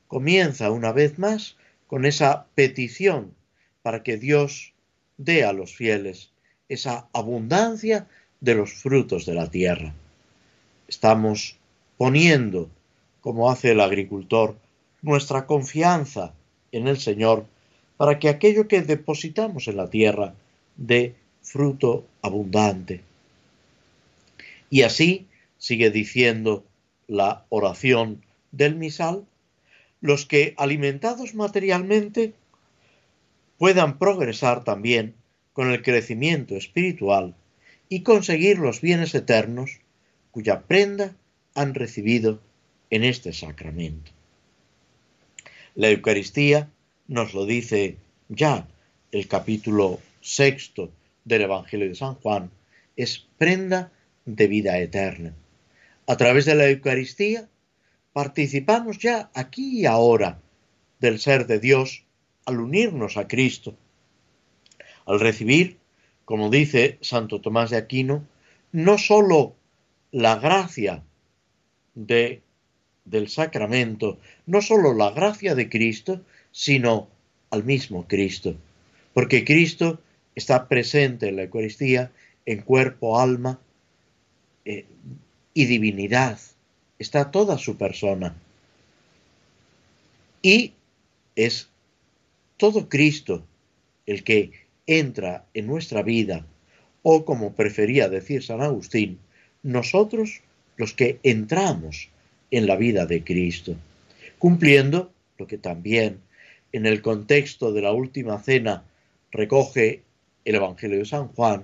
comienza 0.08 0.70
una 0.70 0.92
vez 0.92 1.18
más 1.18 1.58
con 1.88 2.06
esa 2.06 2.46
petición 2.56 3.34
para 3.82 4.04
que 4.04 4.18
Dios 4.18 4.73
dé 5.24 5.44
a 5.44 5.54
los 5.54 5.74
fieles 5.76 6.32
esa 6.70 7.08
abundancia 7.14 8.08
de 8.42 8.56
los 8.56 8.74
frutos 8.74 9.26
de 9.26 9.34
la 9.34 9.50
tierra. 9.50 9.94
Estamos 10.88 11.58
poniendo, 11.98 12.70
como 13.22 13.50
hace 13.50 13.72
el 13.72 13.80
agricultor, 13.80 14.56
nuestra 15.02 15.46
confianza 15.46 16.34
en 16.72 16.88
el 16.88 16.98
Señor 16.98 17.46
para 17.98 18.20
que 18.20 18.30
aquello 18.30 18.68
que 18.68 18.82
depositamos 18.82 19.68
en 19.68 19.78
la 19.78 19.90
tierra 19.90 20.34
dé 20.76 21.16
fruto 21.42 22.06
abundante. 22.22 23.02
Y 24.70 24.82
así 24.82 25.28
sigue 25.58 25.92
diciendo 25.92 26.64
la 27.08 27.46
oración 27.50 28.24
del 28.52 28.76
misal, 28.76 29.26
los 30.02 30.26
que 30.26 30.54
alimentados 30.58 31.36
materialmente 31.36 32.34
puedan 33.64 33.98
progresar 33.98 34.66
también 34.66 35.16
con 35.54 35.72
el 35.72 35.82
crecimiento 35.84 36.58
espiritual 36.58 37.34
y 37.88 38.04
conseguir 38.04 38.60
los 38.60 38.82
bienes 38.82 39.16
eternos 39.16 39.80
cuya 40.32 40.64
prenda 40.64 41.16
han 41.56 41.74
recibido 41.74 42.42
en 42.90 43.06
este 43.06 43.32
sacramento. 43.32 44.12
La 45.76 45.90
Eucaristía 45.92 46.70
nos 47.08 47.34
lo 47.34 47.46
dice 47.46 47.96
ya 48.28 48.68
el 49.14 49.30
capítulo 49.30 50.02
sexto 50.20 50.92
del 51.24 51.44
Evangelio 51.44 51.88
de 51.88 51.96
San 51.96 52.16
Juan, 52.16 52.52
es 52.98 53.26
prenda 53.38 53.94
de 54.26 54.48
vida 54.48 54.78
eterna. 54.80 55.34
A 56.06 56.18
través 56.18 56.44
de 56.44 56.56
la 56.56 56.68
Eucaristía 56.68 57.48
participamos 58.12 58.98
ya 58.98 59.32
aquí 59.34 59.80
y 59.80 59.86
ahora 59.86 60.42
del 61.00 61.18
ser 61.18 61.48
de 61.48 61.62
Dios 61.62 62.03
al 62.46 62.60
unirnos 62.60 63.18
a 63.18 63.28
Cristo. 63.28 63.76
Al 65.06 65.20
recibir, 65.20 65.78
como 66.26 66.50
dice 66.50 66.98
Santo 67.02 67.42
Tomás 67.42 67.70
de 67.70 67.78
Aquino, 67.78 68.26
no 68.72 68.98
sólo 68.98 69.56
la 70.12 70.38
gracia 70.38 71.04
de, 71.96 72.42
del 73.06 73.30
sacramento, 73.30 74.20
no 74.46 74.62
sólo 74.62 74.94
la 74.94 75.12
gracia 75.12 75.56
de 75.56 75.70
Cristo, 75.70 76.22
sino 76.52 77.08
al 77.50 77.64
mismo 77.64 78.08
Cristo. 78.08 78.56
Porque 79.14 79.44
Cristo 79.44 80.00
está 80.36 80.68
presente 80.68 81.30
en 81.30 81.36
la 81.36 81.44
Eucaristía 81.44 82.12
en 82.46 82.62
cuerpo, 82.62 83.20
alma 83.20 83.60
eh, 84.66 84.86
y 85.54 85.66
divinidad. 85.66 86.40
Está 87.00 87.32
toda 87.32 87.58
su 87.58 87.78
persona. 87.78 88.36
Y 90.42 90.74
es 91.36 91.70
todo 92.58 92.90
Cristo 92.90 93.46
el 94.06 94.24
que 94.24 94.52
entra 94.86 95.46
en 95.54 95.68
nuestra 95.68 96.04
vida, 96.04 96.46
o 97.02 97.26
como 97.26 97.54
prefería 97.54 98.10
decir 98.10 98.44
San 98.44 98.62
Agustín, 98.62 99.20
nosotros 99.62 100.42
los 100.78 100.94
que 100.94 101.20
entramos 101.24 102.10
en 102.52 102.68
la 102.68 102.76
vida 102.76 103.06
de 103.06 103.24
Cristo, 103.24 103.76
cumpliendo 104.40 105.12
lo 105.38 105.48
que 105.48 105.58
también 105.58 106.20
en 106.72 106.86
el 106.86 107.02
contexto 107.02 107.72
de 107.72 107.82
la 107.82 107.92
última 107.92 108.40
cena 108.42 108.84
recoge 109.32 110.02
el 110.46 110.56
Evangelio 110.56 111.00
de 111.00 111.06
San 111.06 111.28
Juan 111.30 111.64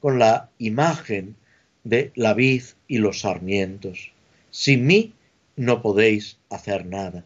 con 0.00 0.18
la 0.18 0.50
imagen 0.58 1.36
de 1.84 2.12
la 2.14 2.34
vid 2.34 2.62
y 2.86 2.98
los 2.98 3.20
sarmientos. 3.20 4.12
Sin 4.50 4.86
mí 4.86 5.14
no 5.56 5.82
podéis 5.82 6.38
hacer 6.50 6.86
nada. 6.86 7.24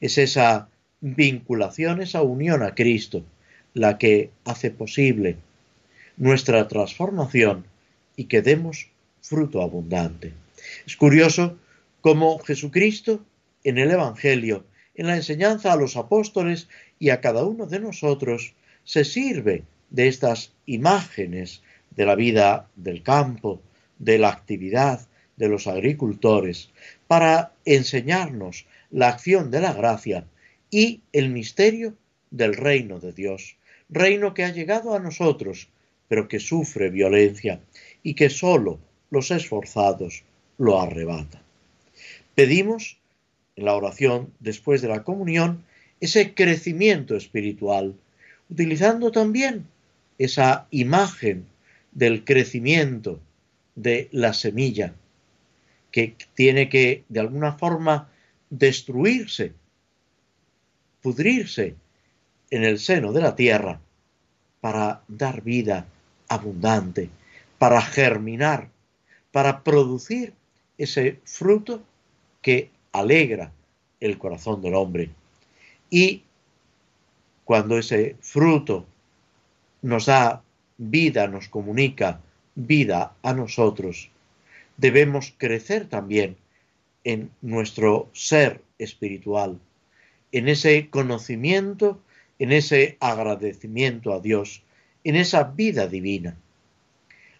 Es 0.00 0.18
esa 0.18 0.68
vinculación, 1.00 2.00
esa 2.00 2.22
unión 2.22 2.62
a 2.62 2.74
Cristo, 2.74 3.24
la 3.74 3.98
que 3.98 4.30
hace 4.44 4.70
posible 4.70 5.36
nuestra 6.16 6.66
transformación 6.68 7.66
y 8.16 8.24
que 8.24 8.42
demos 8.42 8.88
fruto 9.20 9.62
abundante. 9.62 10.32
Es 10.86 10.96
curioso 10.96 11.58
cómo 12.00 12.38
Jesucristo 12.38 13.24
en 13.64 13.78
el 13.78 13.90
Evangelio, 13.90 14.64
en 14.94 15.08
la 15.08 15.16
enseñanza 15.16 15.72
a 15.72 15.76
los 15.76 15.96
apóstoles 15.96 16.68
y 16.98 17.10
a 17.10 17.20
cada 17.20 17.44
uno 17.44 17.66
de 17.66 17.80
nosotros, 17.80 18.54
se 18.84 19.04
sirve 19.04 19.64
de 19.90 20.08
estas 20.08 20.52
imágenes 20.64 21.62
de 21.90 22.06
la 22.06 22.14
vida 22.14 22.68
del 22.76 23.02
campo, 23.02 23.60
de 23.98 24.18
la 24.18 24.30
actividad 24.30 25.06
de 25.36 25.48
los 25.48 25.66
agricultores, 25.66 26.70
para 27.08 27.52
enseñarnos 27.64 28.66
la 28.90 29.08
acción 29.08 29.50
de 29.50 29.60
la 29.60 29.72
gracia 29.72 30.24
y 30.76 31.00
el 31.14 31.30
misterio 31.30 31.94
del 32.30 32.54
reino 32.54 33.00
de 33.00 33.14
Dios, 33.14 33.56
reino 33.88 34.34
que 34.34 34.44
ha 34.44 34.52
llegado 34.52 34.94
a 34.94 34.98
nosotros, 34.98 35.68
pero 36.06 36.28
que 36.28 36.38
sufre 36.38 36.90
violencia 36.90 37.62
y 38.02 38.12
que 38.12 38.28
sólo 38.28 38.78
los 39.08 39.30
esforzados 39.30 40.22
lo 40.58 40.78
arrebatan. 40.78 41.40
Pedimos 42.34 42.98
en 43.56 43.64
la 43.64 43.74
oración 43.74 44.34
después 44.38 44.82
de 44.82 44.88
la 44.88 45.02
comunión 45.02 45.64
ese 46.02 46.34
crecimiento 46.34 47.16
espiritual, 47.16 47.94
utilizando 48.50 49.10
también 49.10 49.64
esa 50.18 50.66
imagen 50.70 51.46
del 51.92 52.22
crecimiento 52.22 53.18
de 53.76 54.10
la 54.12 54.34
semilla, 54.34 54.92
que 55.90 56.16
tiene 56.34 56.68
que 56.68 57.04
de 57.08 57.20
alguna 57.20 57.52
forma 57.52 58.10
destruirse, 58.50 59.54
pudrirse 61.06 61.76
en 62.50 62.64
el 62.64 62.80
seno 62.80 63.12
de 63.12 63.20
la 63.20 63.36
tierra 63.36 63.78
para 64.60 65.02
dar 65.06 65.40
vida 65.40 65.86
abundante, 66.26 67.10
para 67.58 67.80
germinar, 67.80 68.68
para 69.30 69.62
producir 69.62 70.34
ese 70.76 71.20
fruto 71.22 71.80
que 72.42 72.70
alegra 72.90 73.52
el 74.00 74.18
corazón 74.18 74.60
del 74.60 74.74
hombre. 74.74 75.10
Y 75.90 76.24
cuando 77.44 77.78
ese 77.78 78.16
fruto 78.20 78.84
nos 79.82 80.06
da 80.06 80.42
vida, 80.76 81.28
nos 81.28 81.46
comunica 81.46 82.20
vida 82.56 83.14
a 83.22 83.32
nosotros, 83.32 84.10
debemos 84.76 85.32
crecer 85.38 85.88
también 85.88 86.36
en 87.04 87.30
nuestro 87.42 88.10
ser 88.12 88.60
espiritual, 88.80 89.60
en 90.32 90.48
ese 90.48 90.88
conocimiento, 90.90 92.00
en 92.38 92.52
ese 92.52 92.96
agradecimiento 93.00 94.12
a 94.12 94.20
Dios, 94.20 94.62
en 95.04 95.16
esa 95.16 95.44
vida 95.44 95.86
divina. 95.86 96.36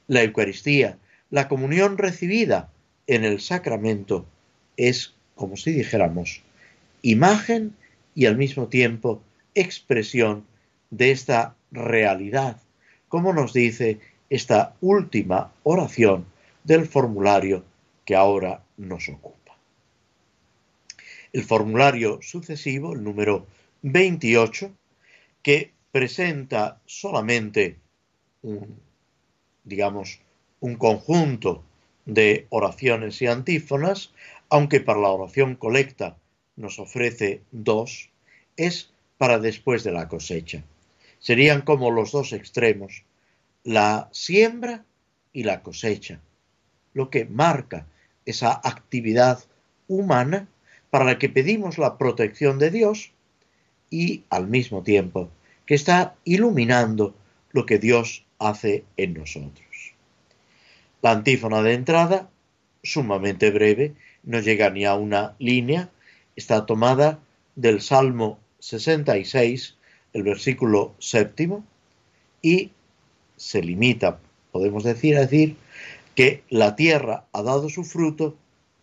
La 0.06 0.22
Eucaristía, 0.22 0.98
la 1.30 1.48
comunión 1.48 1.98
recibida 1.98 2.70
en 3.06 3.24
el 3.24 3.40
sacramento, 3.40 4.26
es 4.76 5.14
como 5.34 5.56
si 5.56 5.72
dijéramos, 5.72 6.42
imagen 7.02 7.74
y 8.14 8.26
al 8.26 8.36
mismo 8.36 8.68
tiempo 8.68 9.22
expresión 9.54 10.44
de 10.90 11.10
esta 11.10 11.54
realidad, 11.70 12.60
como 13.08 13.32
nos 13.32 13.52
dice 13.52 14.00
esta 14.30 14.74
última 14.80 15.52
oración 15.62 16.26
del 16.64 16.86
formulario 16.86 17.64
que 18.04 18.16
ahora 18.16 18.62
nos 18.76 19.08
ocupa. 19.08 19.45
El 21.36 21.44
formulario 21.44 22.20
sucesivo, 22.22 22.94
el 22.94 23.04
número 23.04 23.46
28, 23.82 24.72
que 25.42 25.70
presenta 25.92 26.80
solamente 26.86 27.76
un, 28.40 28.80
digamos, 29.62 30.18
un 30.60 30.76
conjunto 30.76 31.62
de 32.06 32.46
oraciones 32.48 33.20
y 33.20 33.26
antífonas, 33.26 34.14
aunque 34.48 34.80
para 34.80 34.98
la 34.98 35.10
oración 35.10 35.56
colecta 35.56 36.16
nos 36.56 36.78
ofrece 36.78 37.42
dos, 37.52 38.08
es 38.56 38.88
para 39.18 39.38
después 39.38 39.84
de 39.84 39.92
la 39.92 40.08
cosecha. 40.08 40.64
Serían 41.18 41.60
como 41.60 41.90
los 41.90 42.12
dos 42.12 42.32
extremos, 42.32 43.02
la 43.62 44.08
siembra 44.10 44.86
y 45.34 45.42
la 45.42 45.62
cosecha, 45.62 46.18
lo 46.94 47.10
que 47.10 47.26
marca 47.26 47.86
esa 48.24 48.58
actividad 48.64 49.44
humana 49.86 50.48
para 50.96 51.04
la 51.04 51.18
que 51.18 51.28
pedimos 51.28 51.76
la 51.76 51.98
protección 51.98 52.58
de 52.58 52.70
Dios 52.70 53.12
y 53.90 54.24
al 54.30 54.48
mismo 54.48 54.82
tiempo 54.82 55.28
que 55.66 55.74
está 55.74 56.14
iluminando 56.24 57.14
lo 57.50 57.66
que 57.66 57.78
Dios 57.78 58.24
hace 58.38 58.82
en 58.96 59.12
nosotros. 59.12 59.92
La 61.02 61.10
antífona 61.10 61.60
de 61.60 61.74
entrada, 61.74 62.30
sumamente 62.82 63.50
breve, 63.50 63.92
no 64.22 64.40
llega 64.40 64.70
ni 64.70 64.86
a 64.86 64.94
una 64.94 65.36
línea, 65.38 65.90
está 66.34 66.64
tomada 66.64 67.18
del 67.56 67.82
Salmo 67.82 68.38
66, 68.60 69.76
el 70.14 70.22
versículo 70.22 70.94
séptimo, 70.98 71.62
y 72.40 72.70
se 73.36 73.60
limita, 73.60 74.18
podemos 74.50 74.82
decir, 74.82 75.18
a 75.18 75.26
decir 75.26 75.56
que 76.14 76.42
la 76.48 76.74
tierra 76.74 77.26
ha 77.34 77.42
dado 77.42 77.68
su 77.68 77.84
fruto, 77.84 78.34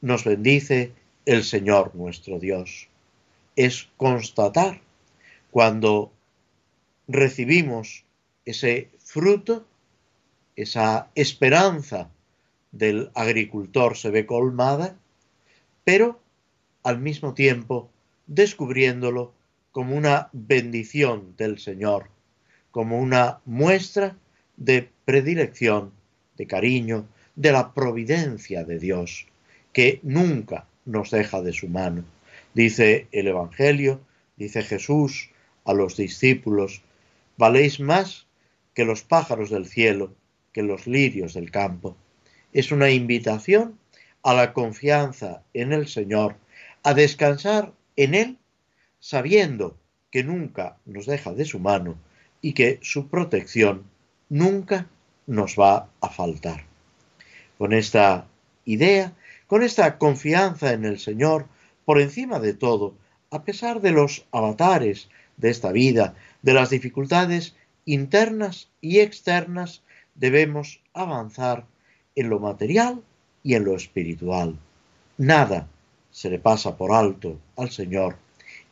nos 0.02 0.26
bendice 0.26 0.92
el 1.26 1.44
Señor 1.44 1.96
nuestro 1.96 2.40
Dios. 2.40 2.88
Es 3.56 3.90
constatar 3.98 4.82
cuando 5.52 6.12
recibimos 7.08 8.04
ese 8.46 8.90
fruto, 9.00 9.66
esa 10.56 11.10
esperanza 11.16 12.10
del 12.72 13.12
agricultor 13.14 13.96
se 13.96 14.10
ve 14.10 14.26
colmada, 14.26 14.98
pero 15.84 16.20
al 16.84 17.00
mismo 17.00 17.34
tiempo 17.34 17.90
descubriéndolo 18.28 19.34
como 19.72 19.96
una 19.96 20.30
bendición 20.34 21.36
del 21.38 21.60
Señor, 21.60 22.10
como 22.72 23.00
una 23.00 23.40
muestra 23.46 24.18
de 24.58 24.90
predilección, 25.06 25.92
de 26.38 26.48
cariño, 26.48 27.08
de 27.36 27.52
la 27.52 27.74
providencia 27.74 28.64
de 28.64 28.80
Dios, 28.80 29.28
que 29.72 30.00
nunca 30.04 30.68
nos 30.86 31.12
deja 31.12 31.42
de 31.42 31.54
su 31.54 31.68
mano. 31.68 32.04
Dice 32.54 33.08
el 33.12 33.28
Evangelio, 33.28 34.02
dice 34.36 34.64
Jesús 34.64 35.30
a 35.66 35.74
los 35.74 35.98
discípulos, 35.98 36.82
valéis 37.38 37.80
más 37.80 38.28
que 38.74 38.86
los 38.86 39.04
pájaros 39.04 39.50
del 39.50 39.66
cielo, 39.66 40.14
que 40.52 40.64
los 40.64 40.88
lirios 40.88 41.34
del 41.34 41.52
campo. 41.52 41.96
Es 42.52 42.72
una 42.72 42.90
invitación 42.90 43.80
a 44.24 44.34
la 44.34 44.54
confianza 44.54 45.44
en 45.54 45.74
el 45.74 45.88
Señor, 45.88 46.36
a 46.84 46.94
descansar 46.94 47.74
en 47.96 48.14
Él 48.14 48.38
sabiendo 49.04 49.76
que 50.12 50.24
nunca 50.24 50.78
nos 50.86 51.06
deja 51.08 51.34
de 51.34 51.44
su 51.44 51.60
mano 51.60 51.98
y 52.40 52.54
que 52.54 52.80
su 52.82 53.10
protección 53.10 53.84
nunca 54.30 54.88
nos 55.28 55.60
va 55.60 55.90
a 56.00 56.08
faltar. 56.08 56.64
Con 57.58 57.74
esta 57.74 58.28
idea, 58.64 59.14
con 59.54 59.62
esta 59.62 60.00
confianza 60.00 60.74
en 60.74 60.84
el 60.84 60.98
Señor, 60.98 61.46
por 61.86 62.02
encima 62.02 62.40
de 62.40 62.56
todo, 62.56 62.96
a 63.30 63.44
pesar 63.44 63.82
de 63.82 63.92
los 63.92 64.26
avatares 64.32 65.10
de 65.38 65.52
esta 65.52 65.72
vida, 65.72 66.16
de 66.42 66.56
las 66.56 66.72
dificultades 66.72 67.56
internas 67.86 68.72
y 68.82 69.02
externas, 69.02 69.84
debemos 70.16 70.82
avanzar 70.96 71.68
en 72.16 72.30
lo 72.30 72.40
material 72.40 73.04
y 73.44 73.54
en 73.54 73.66
lo 73.66 73.76
espiritual. 73.76 74.58
Nada 75.20 75.68
se 76.10 76.32
le 76.32 76.40
pasa 76.40 76.76
por 76.76 76.92
alto 76.92 77.38
al 77.56 77.70
Señor 77.70 78.16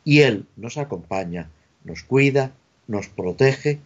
y 0.02 0.22
Él 0.22 0.48
nos 0.56 0.78
acompaña, 0.78 1.48
nos 1.84 2.02
cuida, 2.02 2.50
nos 2.88 3.06
protege 3.06 3.78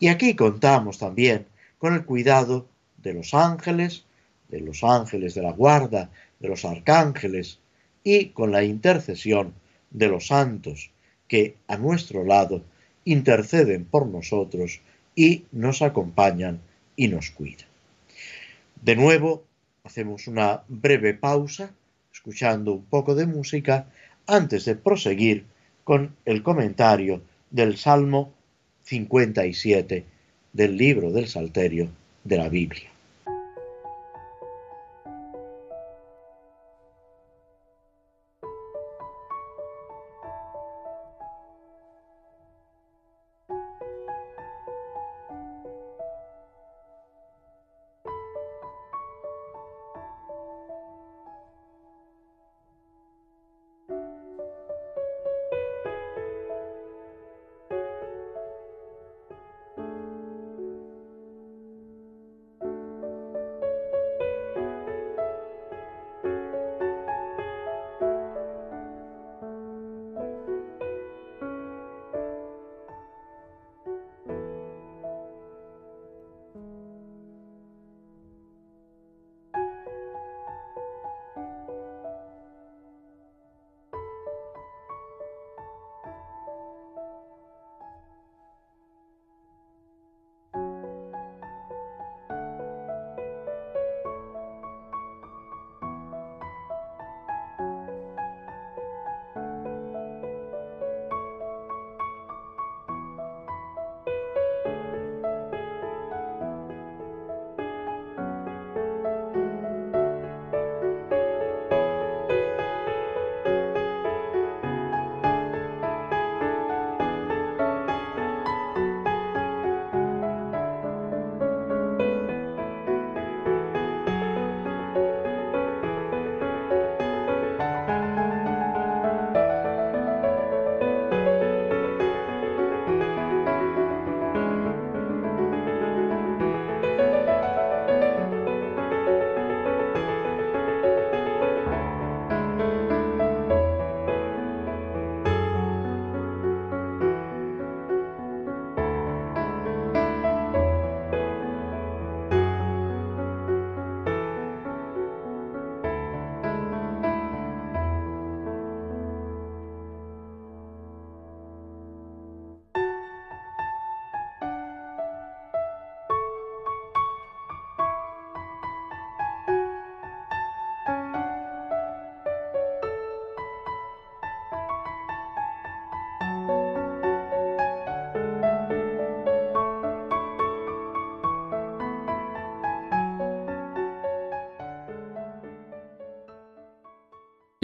y 0.00 0.08
aquí 0.08 0.34
contamos 0.34 0.98
también 0.98 1.46
con 1.78 1.94
el 1.94 2.04
cuidado 2.04 2.66
de 2.96 3.14
los 3.14 3.34
ángeles, 3.34 4.04
de 4.48 4.60
los 4.60 4.82
ángeles 4.82 5.36
de 5.36 5.42
la 5.42 5.52
guarda, 5.52 6.10
de 6.40 6.48
los 6.48 6.64
arcángeles 6.64 7.60
y 8.02 8.26
con 8.26 8.50
la 8.50 8.64
intercesión 8.64 9.54
de 9.90 10.08
los 10.08 10.26
santos 10.28 10.90
que 11.28 11.56
a 11.68 11.76
nuestro 11.76 12.24
lado 12.24 12.64
interceden 13.04 13.84
por 13.84 14.06
nosotros 14.06 14.80
y 15.14 15.44
nos 15.52 15.82
acompañan 15.82 16.60
y 16.96 17.08
nos 17.08 17.30
cuidan. 17.30 17.68
De 18.82 18.96
nuevo, 18.96 19.44
hacemos 19.84 20.26
una 20.26 20.62
breve 20.68 21.14
pausa, 21.14 21.72
escuchando 22.12 22.72
un 22.72 22.84
poco 22.84 23.14
de 23.14 23.26
música, 23.26 23.86
antes 24.26 24.64
de 24.64 24.76
proseguir 24.76 25.44
con 25.84 26.14
el 26.24 26.42
comentario 26.42 27.22
del 27.50 27.76
Salmo 27.76 28.32
57 28.84 30.04
del 30.52 30.76
libro 30.76 31.10
del 31.12 31.28
Salterio 31.28 31.88
de 32.24 32.36
la 32.36 32.48
Biblia. 32.48 32.90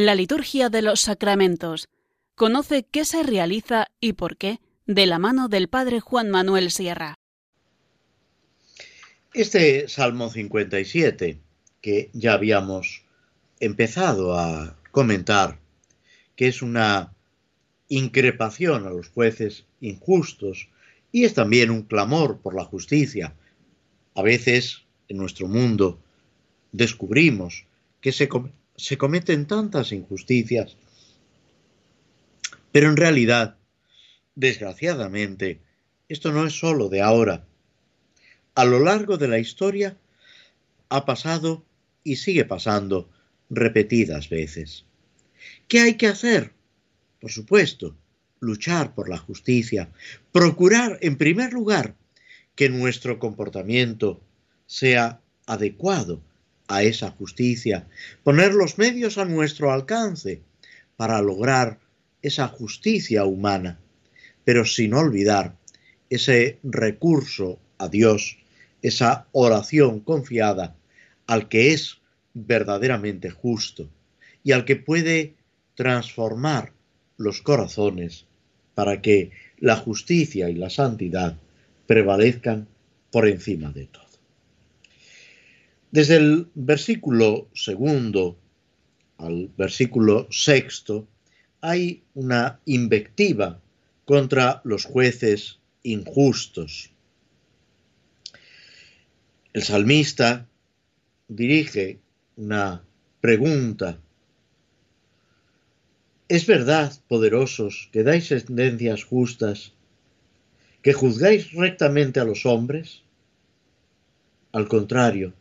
La 0.07 0.15
liturgia 0.15 0.69
de 0.69 0.83
los 0.83 1.01
sacramentos. 1.01 1.89
Conoce 2.37 2.87
qué 2.89 3.05
se 3.05 3.25
realiza 3.25 3.89
y 3.99 4.13
por 4.13 4.37
qué 4.37 4.61
de 4.87 5.05
la 5.05 5.19
mano 5.19 5.49
del 5.49 5.69
Padre 5.69 5.99
Juan 5.99 6.31
Manuel 6.31 6.71
Sierra. 6.71 7.17
Este 9.35 9.89
Salmo 9.89 10.31
57, 10.31 11.41
que 11.81 12.11
ya 12.13 12.35
habíamos 12.35 13.03
empezado 13.59 14.39
a 14.39 14.79
comentar, 14.93 15.59
que 16.37 16.47
es 16.47 16.63
una 16.63 17.13
increpación 17.89 18.87
a 18.87 18.91
los 18.91 19.09
jueces 19.09 19.65
injustos 19.81 20.69
y 21.11 21.25
es 21.25 21.35
también 21.35 21.69
un 21.69 21.83
clamor 21.83 22.39
por 22.39 22.55
la 22.55 22.65
justicia. 22.65 23.35
A 24.15 24.23
veces 24.23 24.85
en 25.09 25.17
nuestro 25.17 25.49
mundo 25.49 25.99
descubrimos 26.71 27.67
que 28.01 28.13
se, 28.13 28.29
se 28.77 28.99
cometen 28.99 29.47
tantas 29.47 29.93
injusticias, 29.93 30.77
pero 32.73 32.89
en 32.89 32.97
realidad, 32.97 33.57
desgraciadamente, 34.35 35.61
esto 36.09 36.31
no 36.33 36.47
es 36.47 36.59
solo 36.59 36.89
de 36.89 37.01
ahora. 37.01 37.47
A 38.55 38.65
lo 38.65 38.81
largo 38.81 39.17
de 39.17 39.29
la 39.29 39.39
historia 39.39 39.97
ha 40.89 41.05
pasado 41.05 41.65
y 42.05 42.17
sigue 42.17 42.45
pasando 42.45 43.09
repetidas 43.51 44.29
veces. 44.29 44.85
¿Qué 45.69 45.81
hay 45.81 45.95
que 45.95 46.07
hacer? 46.07 46.53
Por 47.21 47.31
supuesto, 47.31 47.97
luchar 48.41 48.95
por 48.95 49.09
la 49.09 49.19
justicia, 49.19 49.91
procurar, 50.33 50.99
en 51.01 51.17
primer 51.17 51.53
lugar, 51.53 51.95
que 52.55 52.69
nuestro 52.69 53.19
comportamiento 53.19 54.21
sea 54.67 55.21
adecuado 55.47 56.21
a 56.69 56.83
esa 56.83 57.11
justicia, 57.11 57.87
poner 58.23 58.55
los 58.55 58.79
medios 58.79 59.19
a 59.19 59.25
nuestro 59.25 59.73
alcance 59.73 60.43
para 60.97 61.21
lograr 61.23 61.79
esa 62.23 62.49
justicia 62.49 63.25
humana, 63.25 63.79
pero 64.45 64.65
sin 64.65 64.95
olvidar 64.95 65.57
ese 66.11 66.59
recurso 66.63 67.59
a 67.79 67.89
Dios, 67.89 68.39
esa 68.83 69.27
oración 69.33 70.01
confiada 70.01 70.77
al 71.27 71.49
que 71.49 71.73
es 71.73 71.99
verdaderamente 72.35 73.31
justo 73.31 73.89
y 74.43 74.53
al 74.53 74.65
que 74.65 74.77
puede 74.77 75.35
transformar 75.75 76.73
los 77.17 77.43
corazones 77.43 78.27
para 78.75 79.01
que 79.01 79.31
la 79.59 79.77
justicia 79.77 80.51
y 80.51 80.55
la 80.55 80.71
santidad 80.71 81.37
prevalezcan 81.87 82.69
por 83.11 83.27
encima 83.27 83.71
de 83.73 83.87
todo. 83.87 84.06
Desde 85.91 86.17
el 86.17 86.49
versículo 86.55 87.49
segundo 87.55 88.37
al 89.19 89.49
versículo 89.57 90.27
sexto 90.31 91.07
hay 91.61 92.03
una 92.15 92.61
invectiva 92.67 93.61
contra 94.05 94.61
los 94.65 94.85
jueces 94.85 95.59
injustos. 95.83 96.91
El 99.53 99.63
salmista 99.63 100.47
dirige 101.29 101.99
una 102.37 102.85
pregunta. 103.21 103.99
¿Es 106.29 106.47
verdad, 106.47 106.93
poderosos, 107.09 107.89
que 107.93 108.03
dais 108.03 108.27
sentencias 108.27 109.05
justas, 109.05 109.73
que 110.83 110.93
juzgáis 110.93 111.53
rectamente 111.53 112.21
a 112.21 112.25
los 112.25 112.45
hombres? 112.45 113.03
Al 114.53 114.69
contrario, 114.69 115.33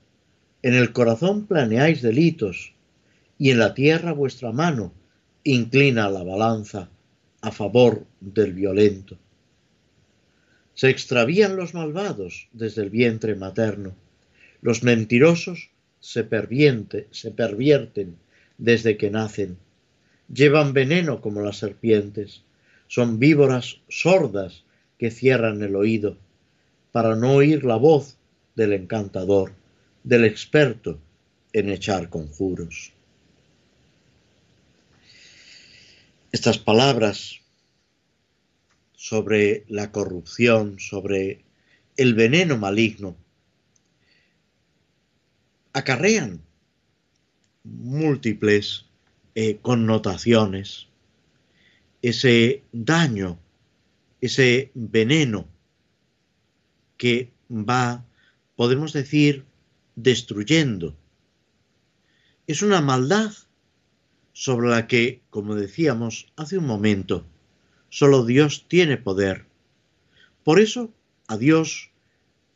en 0.65 0.73
el 0.73 0.93
corazón 0.93 1.45
planeáis 1.45 2.01
delitos, 2.01 2.73
y 3.37 3.51
en 3.51 3.59
la 3.59 3.75
tierra 3.75 4.13
vuestra 4.13 4.51
mano 4.51 4.93
inclina 5.43 6.09
la 6.09 6.23
balanza 6.23 6.89
a 7.41 7.51
favor 7.51 8.07
del 8.19 8.53
violento. 8.53 9.15
Se 10.73 10.89
extravían 10.89 11.55
los 11.55 11.75
malvados 11.75 12.47
desde 12.51 12.81
el 12.81 12.89
vientre 12.89 13.35
materno, 13.35 13.93
los 14.63 14.81
mentirosos 14.81 15.69
se, 15.99 16.27
se 17.11 17.31
pervierten 17.31 18.15
desde 18.57 18.97
que 18.97 19.11
nacen, 19.11 19.59
llevan 20.33 20.73
veneno 20.73 21.21
como 21.21 21.41
las 21.41 21.57
serpientes, 21.57 22.41
son 22.87 23.19
víboras 23.19 23.81
sordas 23.87 24.63
que 24.97 25.11
cierran 25.11 25.61
el 25.61 25.75
oído 25.75 26.17
para 26.91 27.15
no 27.15 27.33
oír 27.33 27.63
la 27.65 27.75
voz 27.75 28.17
del 28.55 28.73
encantador 28.73 29.51
del 30.05 30.23
experto 30.23 30.99
en 31.51 31.69
echar 31.69 32.09
conjuros. 32.09 32.93
Estas 36.31 36.59
palabras 36.59 37.41
sobre 38.93 39.65
la 39.67 39.91
corrupción, 39.91 40.79
sobre 40.79 41.43
el 41.97 42.13
veneno 42.13 42.55
maligno, 42.55 43.15
acarrean 45.73 46.41
múltiples 47.63 48.85
eh, 49.33 49.57
connotaciones, 49.61 50.87
ese 52.03 52.61
daño, 52.71 53.39
ese 54.21 54.69
veneno 54.75 55.47
que 56.97 57.31
va, 57.49 58.05
podemos 58.55 58.93
decir, 58.93 59.45
destruyendo. 59.95 60.95
Es 62.47 62.61
una 62.61 62.81
maldad 62.81 63.31
sobre 64.33 64.69
la 64.69 64.87
que, 64.87 65.21
como 65.29 65.55
decíamos 65.55 66.31
hace 66.35 66.57
un 66.57 66.67
momento, 66.67 67.25
solo 67.89 68.25
Dios 68.25 68.65
tiene 68.67 68.97
poder. 68.97 69.45
Por 70.43 70.59
eso 70.59 70.93
a 71.27 71.37
Dios 71.37 71.89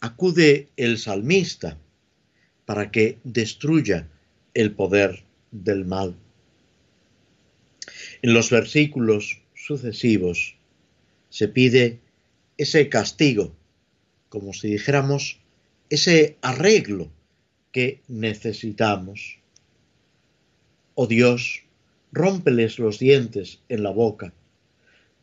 acude 0.01 0.69
el 0.77 0.97
salmista 0.97 1.77
para 2.65 2.91
que 2.91 3.17
destruya 3.23 4.07
el 4.53 4.73
poder 4.73 5.23
del 5.51 5.85
mal. 5.85 6.15
En 8.21 8.33
los 8.33 8.49
versículos 8.51 9.41
sucesivos 9.55 10.55
se 11.29 11.47
pide 11.47 11.99
ese 12.57 12.89
castigo, 12.89 13.55
como 14.27 14.53
si 14.53 14.69
dijéramos 14.69 15.39
ese 15.89 16.37
arreglo 16.41 17.09
que 17.71 18.01
necesitamos. 18.07 19.39
Oh 20.95 21.07
Dios, 21.07 21.63
rómpeles 22.11 22.79
los 22.79 22.99
dientes 22.99 23.59
en 23.69 23.83
la 23.83 23.91
boca. 23.91 24.33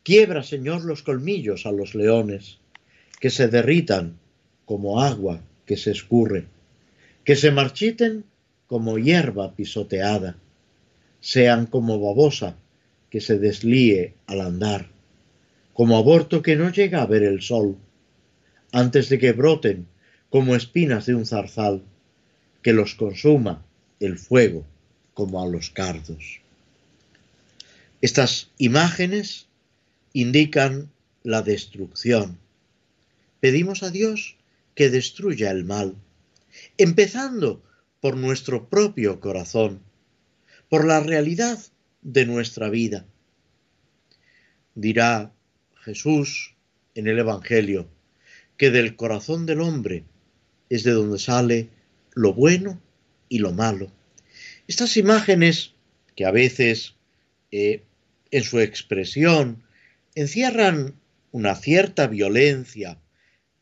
Quiebra, 0.02 0.42
Señor, 0.42 0.84
los 0.84 1.02
colmillos 1.02 1.66
a 1.66 1.72
los 1.72 1.94
leones, 1.94 2.58
que 3.20 3.30
se 3.30 3.48
derritan 3.48 4.18
como 4.64 5.00
agua 5.00 5.40
que 5.64 5.76
se 5.76 5.90
escurre, 5.90 6.46
que 7.24 7.34
se 7.34 7.50
marchiten 7.50 8.24
como 8.68 8.98
hierba 8.98 9.54
pisoteada, 9.54 10.36
sean 11.20 11.66
como 11.66 11.98
babosa 11.98 12.56
que 13.10 13.20
se 13.20 13.38
deslíe 13.38 14.14
al 14.26 14.40
andar, 14.40 14.88
como 15.72 15.96
aborto 15.96 16.42
que 16.42 16.56
no 16.56 16.70
llega 16.70 17.02
a 17.02 17.06
ver 17.06 17.22
el 17.22 17.42
sol, 17.42 17.76
antes 18.72 19.08
de 19.08 19.18
que 19.18 19.32
broten 19.32 19.86
como 20.30 20.54
espinas 20.54 21.06
de 21.06 21.14
un 21.14 21.26
zarzal 21.26 21.82
que 22.66 22.72
los 22.72 22.96
consuma 22.96 23.64
el 24.00 24.18
fuego 24.18 24.66
como 25.14 25.40
a 25.40 25.46
los 25.46 25.70
cardos. 25.70 26.40
Estas 28.00 28.50
imágenes 28.58 29.46
indican 30.12 30.90
la 31.22 31.42
destrucción. 31.42 32.40
Pedimos 33.38 33.84
a 33.84 33.92
Dios 33.92 34.34
que 34.74 34.90
destruya 34.90 35.52
el 35.52 35.62
mal, 35.62 35.94
empezando 36.76 37.62
por 38.00 38.16
nuestro 38.16 38.68
propio 38.68 39.20
corazón, 39.20 39.78
por 40.68 40.84
la 40.84 40.98
realidad 40.98 41.60
de 42.02 42.26
nuestra 42.26 42.68
vida. 42.68 43.06
Dirá 44.74 45.32
Jesús 45.84 46.56
en 46.96 47.06
el 47.06 47.20
Evangelio 47.20 47.86
que 48.56 48.72
del 48.72 48.96
corazón 48.96 49.46
del 49.46 49.60
hombre 49.60 50.02
es 50.68 50.82
de 50.82 50.90
donde 50.90 51.20
sale 51.20 51.75
lo 52.16 52.32
bueno 52.32 52.80
y 53.28 53.38
lo 53.38 53.52
malo. 53.52 53.92
Estas 54.66 54.96
imágenes, 54.96 55.74
que 56.16 56.24
a 56.24 56.30
veces 56.30 56.94
eh, 57.52 57.82
en 58.30 58.42
su 58.42 58.58
expresión 58.58 59.62
encierran 60.14 60.94
una 61.30 61.54
cierta 61.54 62.06
violencia, 62.06 62.98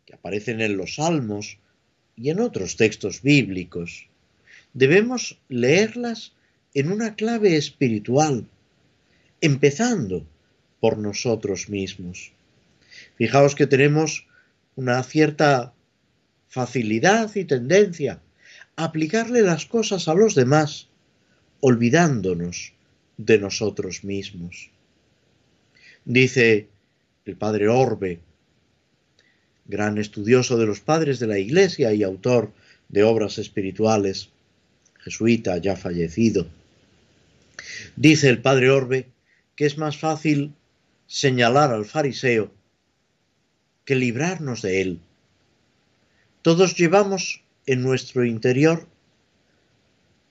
que 0.07 0.14
aparecen 0.14 0.61
en 0.61 0.76
los 0.76 0.94
salmos 0.94 1.59
y 2.16 2.30
en 2.30 2.38
otros 2.38 2.76
textos 2.76 3.22
bíblicos, 3.22 4.07
debemos 4.72 5.40
leerlas 5.48 6.32
en 6.74 6.92
una 6.92 7.16
clave 7.16 7.57
espiritual, 7.57 8.46
empezando 9.40 10.24
por 10.78 10.96
nosotros 10.96 11.68
mismos. 11.68 12.30
Fijaos 13.16 13.57
que 13.57 13.66
tenemos 13.66 14.28
una 14.76 15.02
cierta 15.02 15.74
facilidad 16.46 17.34
y 17.34 17.44
tendencia 17.46 18.20
aplicarle 18.76 19.42
las 19.42 19.66
cosas 19.66 20.08
a 20.08 20.14
los 20.14 20.34
demás, 20.34 20.88
olvidándonos 21.60 22.72
de 23.16 23.38
nosotros 23.38 24.04
mismos. 24.04 24.70
Dice 26.04 26.68
el 27.24 27.36
padre 27.36 27.68
Orbe, 27.68 28.20
gran 29.66 29.98
estudioso 29.98 30.58
de 30.58 30.66
los 30.66 30.80
padres 30.80 31.18
de 31.20 31.26
la 31.26 31.38
Iglesia 31.38 31.94
y 31.94 32.02
autor 32.02 32.52
de 32.88 33.02
obras 33.04 33.38
espirituales, 33.38 34.30
jesuita 34.98 35.56
ya 35.58 35.76
fallecido, 35.76 36.46
dice 37.96 38.28
el 38.28 38.42
padre 38.42 38.70
Orbe 38.70 39.08
que 39.56 39.66
es 39.66 39.78
más 39.78 39.96
fácil 39.96 40.52
señalar 41.06 41.72
al 41.72 41.84
fariseo 41.84 42.50
que 43.84 43.94
librarnos 43.94 44.62
de 44.62 44.80
él. 44.80 45.00
Todos 46.42 46.76
llevamos 46.76 47.43
en 47.66 47.82
nuestro 47.82 48.24
interior 48.24 48.86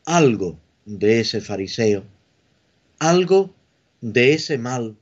algo 0.06 0.60
de 0.86 1.22
ese 1.22 1.42
fariseo, 1.42 2.04
algo 3.00 3.54
de 4.02 4.34
ese 4.34 4.58
mal. 4.58 4.96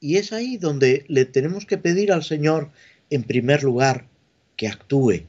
Y 0.00 0.16
es 0.16 0.32
ahí 0.32 0.56
donde 0.56 1.04
le 1.08 1.24
tenemos 1.24 1.66
que 1.66 1.78
pedir 1.78 2.12
al 2.12 2.24
Señor, 2.24 2.70
en 3.10 3.22
primer 3.22 3.62
lugar, 3.62 4.06
que 4.56 4.68
actúe. 4.68 5.26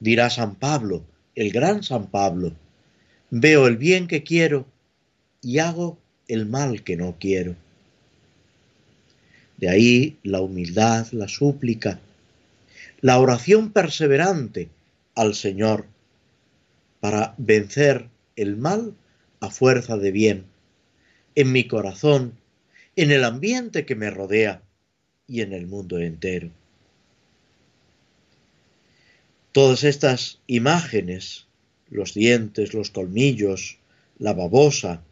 Dirá 0.00 0.30
San 0.30 0.54
Pablo, 0.56 1.04
el 1.34 1.52
gran 1.52 1.82
San 1.82 2.06
Pablo, 2.06 2.52
veo 3.30 3.66
el 3.66 3.76
bien 3.76 4.06
que 4.06 4.22
quiero 4.22 4.66
y 5.42 5.58
hago 5.58 5.98
el 6.28 6.46
mal 6.46 6.82
que 6.82 6.96
no 6.96 7.16
quiero. 7.18 7.56
De 9.56 9.68
ahí 9.68 10.18
la 10.22 10.40
humildad, 10.40 11.08
la 11.12 11.28
súplica, 11.28 12.00
la 13.00 13.20
oración 13.20 13.72
perseverante 13.72 14.70
al 15.14 15.34
Señor 15.34 15.86
para 17.00 17.34
vencer 17.38 18.08
el 18.34 18.56
mal 18.56 18.94
a 19.40 19.50
fuerza 19.50 19.96
de 19.96 20.10
bien, 20.10 20.46
en 21.36 21.52
mi 21.52 21.68
corazón, 21.68 22.34
en 22.96 23.12
el 23.12 23.22
ambiente 23.22 23.86
que 23.86 23.94
me 23.94 24.10
rodea 24.10 24.62
y 25.28 25.42
en 25.42 25.52
el 25.52 25.68
mundo 25.68 25.98
entero. 25.98 26.50
Todas 29.52 29.84
estas 29.84 30.40
imágenes, 30.48 31.46
los 31.88 32.14
dientes, 32.14 32.74
los 32.74 32.90
colmillos, 32.90 33.78
la 34.18 34.32
babosa, 34.32 35.02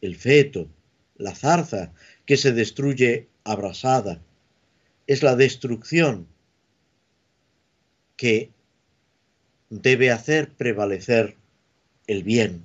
el 0.00 0.16
feto, 0.16 0.66
la 1.16 1.34
zarza 1.34 1.92
que 2.24 2.38
se 2.38 2.52
destruye 2.52 3.28
abrasada, 3.44 4.22
es 5.06 5.22
la 5.22 5.36
destrucción 5.36 6.26
que 8.18 8.50
debe 9.70 10.10
hacer 10.10 10.50
prevalecer 10.50 11.36
el 12.06 12.24
bien, 12.24 12.64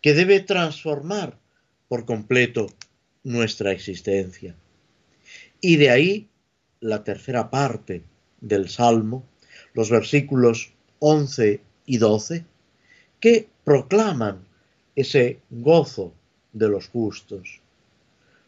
que 0.00 0.14
debe 0.14 0.40
transformar 0.40 1.36
por 1.88 2.06
completo 2.06 2.68
nuestra 3.24 3.72
existencia. 3.72 4.54
Y 5.60 5.76
de 5.76 5.90
ahí 5.90 6.28
la 6.80 7.02
tercera 7.02 7.50
parte 7.50 8.04
del 8.40 8.68
Salmo, 8.68 9.26
los 9.74 9.90
versículos 9.90 10.72
11 11.00 11.60
y 11.84 11.98
12, 11.98 12.44
que 13.18 13.48
proclaman 13.64 14.46
ese 14.94 15.40
gozo 15.50 16.14
de 16.52 16.68
los 16.68 16.86
justos. 16.88 17.60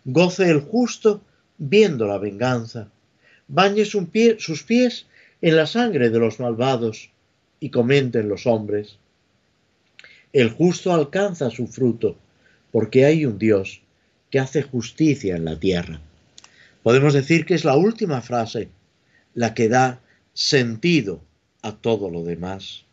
Goce 0.05 0.49
el 0.49 0.61
justo 0.61 1.23
viendo 1.59 2.07
la 2.07 2.19
venganza, 2.19 2.89
bañe 3.49 3.85
sus 3.85 4.63
pies 4.63 5.07
en 5.43 5.57
la 5.57 5.67
sangre 5.67 6.11
de 6.11 6.19
los 6.19 6.41
malvados 6.41 7.11
y 7.61 7.71
comenten 7.71 8.29
los 8.29 8.47
hombres. 8.47 8.99
El 10.33 10.51
justo 10.51 10.93
alcanza 10.93 11.51
su 11.51 11.67
fruto, 11.67 12.17
porque 12.73 13.05
hay 13.05 13.27
un 13.27 13.39
Dios 13.39 13.83
que 14.31 14.39
hace 14.39 14.63
justicia 14.63 15.37
en 15.37 15.45
la 15.45 15.59
tierra. 15.59 16.01
Podemos 16.83 17.15
decir 17.15 17.45
que 17.45 17.55
es 17.55 17.65
la 17.65 17.77
última 17.77 18.21
frase 18.21 18.69
la 19.35 19.55
que 19.55 19.69
da 19.69 20.01
sentido 20.35 21.21
a 21.63 21.73
todo 21.73 22.11
lo 22.11 22.25
demás. 22.25 22.85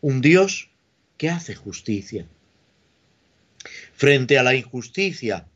Un 0.00 0.20
Dios 0.20 0.70
que 1.16 1.28
hace 1.28 1.54
justicia. 1.54 2.26
Frente 3.92 4.38
a 4.38 4.42
la 4.42 4.54
injusticia 4.54 5.46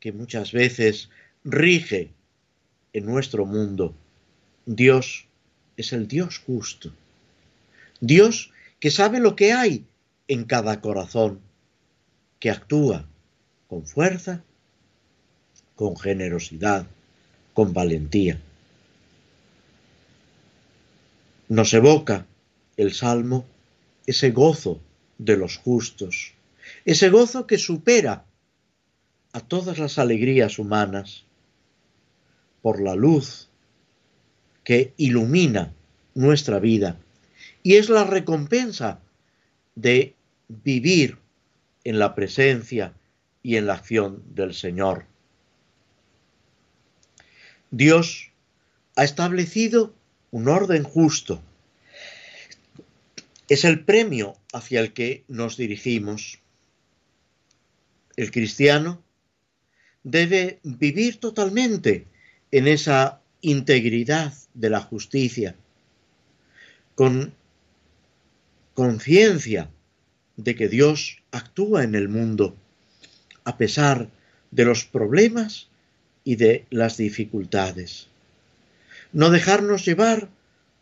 que 0.00 0.12
muchas 0.12 0.52
veces 0.52 1.10
rige 1.44 2.10
en 2.92 3.06
nuestro 3.06 3.46
mundo, 3.46 3.94
Dios 4.66 5.23
es 5.76 5.92
el 5.92 6.08
Dios 6.08 6.38
justo. 6.38 6.92
Dios 8.00 8.52
que 8.80 8.90
sabe 8.90 9.20
lo 9.20 9.36
que 9.36 9.52
hay 9.52 9.86
en 10.28 10.44
cada 10.44 10.80
corazón, 10.80 11.40
que 12.38 12.50
actúa 12.50 13.06
con 13.66 13.86
fuerza, 13.86 14.44
con 15.74 15.96
generosidad, 15.96 16.86
con 17.52 17.72
valentía. 17.72 18.40
Nos 21.48 21.72
evoca 21.74 22.26
el 22.76 22.92
Salmo 22.92 23.46
ese 24.06 24.30
gozo 24.30 24.80
de 25.18 25.36
los 25.36 25.56
justos, 25.56 26.34
ese 26.84 27.10
gozo 27.10 27.46
que 27.46 27.58
supera 27.58 28.24
a 29.32 29.40
todas 29.40 29.78
las 29.78 29.98
alegrías 29.98 30.58
humanas 30.58 31.24
por 32.62 32.80
la 32.80 32.94
luz 32.94 33.48
que 34.64 34.94
ilumina 34.96 35.72
nuestra 36.14 36.58
vida 36.58 36.98
y 37.62 37.76
es 37.76 37.88
la 37.88 38.04
recompensa 38.04 39.00
de 39.74 40.14
vivir 40.48 41.18
en 41.84 41.98
la 41.98 42.14
presencia 42.14 42.94
y 43.42 43.56
en 43.56 43.66
la 43.66 43.74
acción 43.74 44.22
del 44.34 44.54
Señor. 44.54 45.06
Dios 47.70 48.30
ha 48.96 49.04
establecido 49.04 49.94
un 50.30 50.48
orden 50.48 50.84
justo. 50.84 51.42
Es 53.48 53.64
el 53.64 53.84
premio 53.84 54.36
hacia 54.52 54.80
el 54.80 54.92
que 54.92 55.24
nos 55.28 55.56
dirigimos. 55.56 56.38
El 58.16 58.30
cristiano 58.30 59.02
debe 60.02 60.60
vivir 60.62 61.18
totalmente 61.18 62.06
en 62.50 62.68
esa 62.68 63.20
integridad 63.44 64.32
de 64.54 64.70
la 64.70 64.80
justicia, 64.80 65.54
con 66.94 67.34
conciencia 68.72 69.68
de 70.36 70.56
que 70.56 70.68
Dios 70.68 71.18
actúa 71.30 71.84
en 71.84 71.94
el 71.94 72.08
mundo 72.08 72.56
a 73.44 73.58
pesar 73.58 74.08
de 74.50 74.64
los 74.64 74.84
problemas 74.86 75.68
y 76.24 76.36
de 76.36 76.64
las 76.70 76.96
dificultades. 76.96 78.08
No 79.12 79.28
dejarnos 79.28 79.84
llevar 79.84 80.30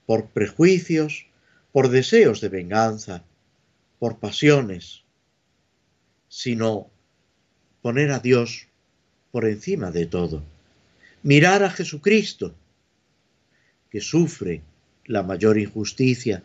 por 0.07 0.27
prejuicios, 0.27 1.27
por 1.73 1.89
deseos 1.89 2.41
de 2.41 2.49
venganza, 2.49 3.25
por 3.99 4.19
pasiones, 4.19 5.03
sino 6.29 6.89
poner 7.83 8.13
a 8.13 8.21
Dios 8.21 8.69
por 9.33 9.47
encima 9.47 9.91
de 9.91 10.07
todo 10.07 10.45
mirar 11.23 11.62
a 11.62 11.70
Jesucristo, 11.70 12.55
que 13.91 14.01
sufre 14.01 14.62
la 15.07 15.23
mayor 15.23 15.59
injusticia, 15.59 16.43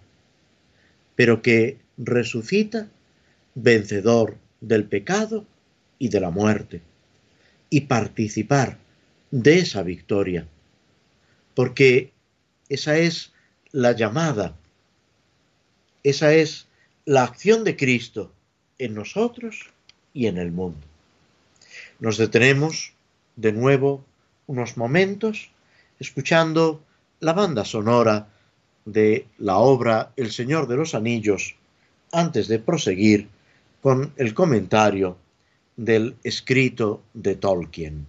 pero 1.15 1.41
que 1.41 1.79
resucita 1.97 2.89
vencedor 3.55 4.37
del 4.61 4.85
pecado 4.85 5.45
y 5.99 6.09
de 6.09 6.19
la 6.19 6.29
muerte, 6.29 6.81
y 7.69 7.81
participar 7.81 8.77
de 9.31 9.59
esa 9.59 9.81
victoria, 9.83 10.47
porque 11.55 12.11
esa 12.69 12.97
es 12.97 13.33
la 13.71 13.93
llamada, 13.93 14.55
esa 16.03 16.33
es 16.33 16.67
la 17.05 17.23
acción 17.23 17.63
de 17.63 17.75
Cristo 17.75 18.31
en 18.77 18.93
nosotros 18.93 19.69
y 20.13 20.27
en 20.27 20.37
el 20.37 20.51
mundo. 20.51 20.85
Nos 21.99 22.17
detenemos 22.17 22.93
de 23.35 23.51
nuevo 23.51 24.05
unos 24.47 24.77
momentos 24.77 25.51
escuchando 25.99 26.81
la 27.19 27.33
banda 27.33 27.65
sonora 27.65 28.27
de 28.85 29.27
la 29.37 29.57
obra 29.57 30.13
El 30.15 30.31
Señor 30.31 30.67
de 30.67 30.77
los 30.77 30.95
Anillos 30.95 31.55
antes 32.11 32.47
de 32.47 32.59
proseguir 32.59 33.27
con 33.81 34.13
el 34.17 34.33
comentario 34.33 35.17
del 35.75 36.15
escrito 36.23 37.03
de 37.13 37.35
Tolkien. 37.35 38.07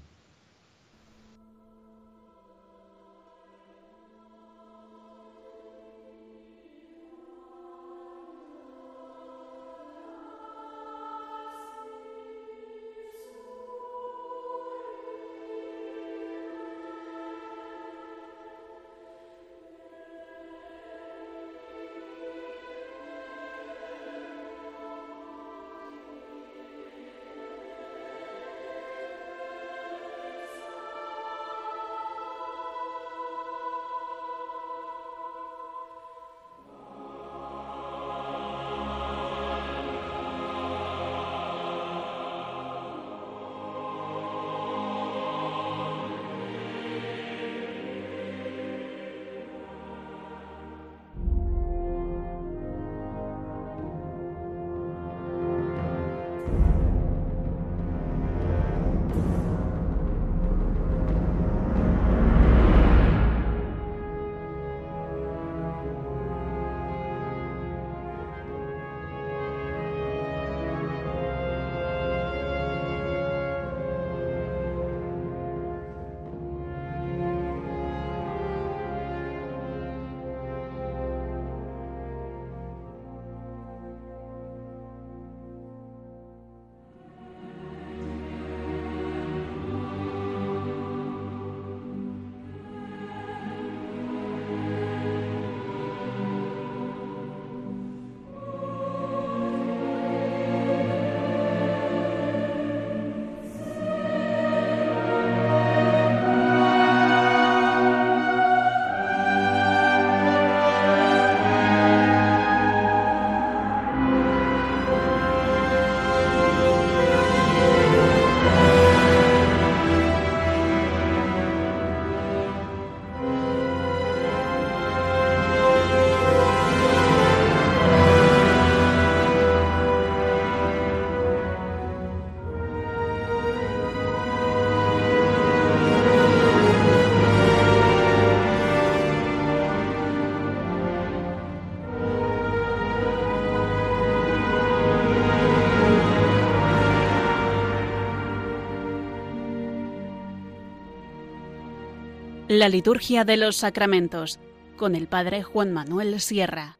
La 152.59 152.69
liturgia 152.69 153.25
de 153.25 153.37
los 153.37 153.55
sacramentos 153.55 154.41
con 154.77 154.97
el 154.97 155.07
padre 155.07 155.45
Juan 155.45 155.73
Manuel 155.73 156.21
Sierra. 156.21 156.77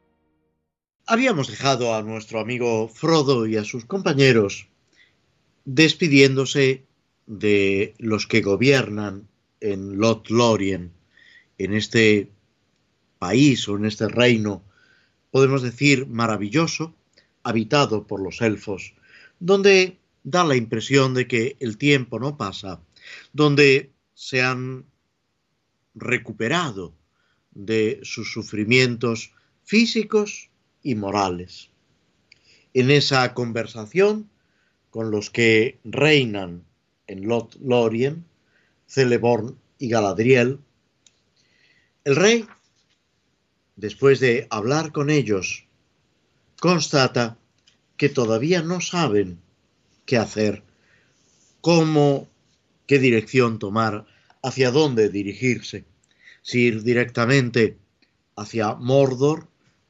Habíamos 1.05 1.47
dejado 1.47 1.95
a 1.95 2.01
nuestro 2.01 2.41
amigo 2.41 2.89
Frodo 2.89 3.47
y 3.47 3.55
a 3.55 3.63
sus 3.63 3.85
compañeros 3.85 4.67
despidiéndose 5.63 6.83
de 7.27 7.93
los 7.97 8.27
que 8.27 8.41
gobiernan 8.41 9.29
en 9.61 9.99
Lothlorien, 9.99 10.91
en 11.57 11.73
este 11.73 12.29
país 13.17 13.65
o 13.69 13.77
en 13.77 13.85
este 13.85 14.09
reino, 14.09 14.61
podemos 15.31 15.61
decir 15.61 16.07
maravilloso, 16.07 16.93
habitado 17.41 18.05
por 18.05 18.21
los 18.21 18.41
elfos, 18.41 18.95
donde 19.39 19.97
da 20.25 20.43
la 20.43 20.57
impresión 20.57 21.13
de 21.13 21.25
que 21.25 21.55
el 21.61 21.77
tiempo 21.77 22.19
no 22.19 22.35
pasa, 22.35 22.81
donde 23.31 23.91
se 24.13 24.41
han 24.41 24.88
recuperado 25.95 26.93
de 27.51 27.99
sus 28.03 28.31
sufrimientos 28.31 29.33
físicos 29.63 30.49
y 30.81 30.95
morales. 30.95 31.69
En 32.73 32.91
esa 32.91 33.33
conversación 33.33 34.29
con 34.89 35.11
los 35.11 35.29
que 35.29 35.79
reinan 35.83 36.65
en 37.07 37.27
Lot 37.27 37.55
Lorien, 37.61 38.25
Celeborn 38.87 39.57
y 39.77 39.89
Galadriel, 39.89 40.59
el 42.03 42.15
rey, 42.15 42.47
después 43.75 44.19
de 44.19 44.47
hablar 44.49 44.91
con 44.91 45.09
ellos, 45.09 45.65
constata 46.59 47.37
que 47.97 48.09
todavía 48.09 48.61
no 48.61 48.81
saben 48.81 49.39
qué 50.05 50.17
hacer, 50.17 50.63
cómo, 51.61 52.27
qué 52.87 52.99
dirección 52.99 53.59
tomar 53.59 54.05
hacia 54.41 54.71
dónde 54.71 55.09
dirigirse, 55.09 55.85
si 56.41 56.61
ir 56.61 56.83
directamente 56.83 57.77
hacia 58.35 58.75
Mordor, 58.75 59.47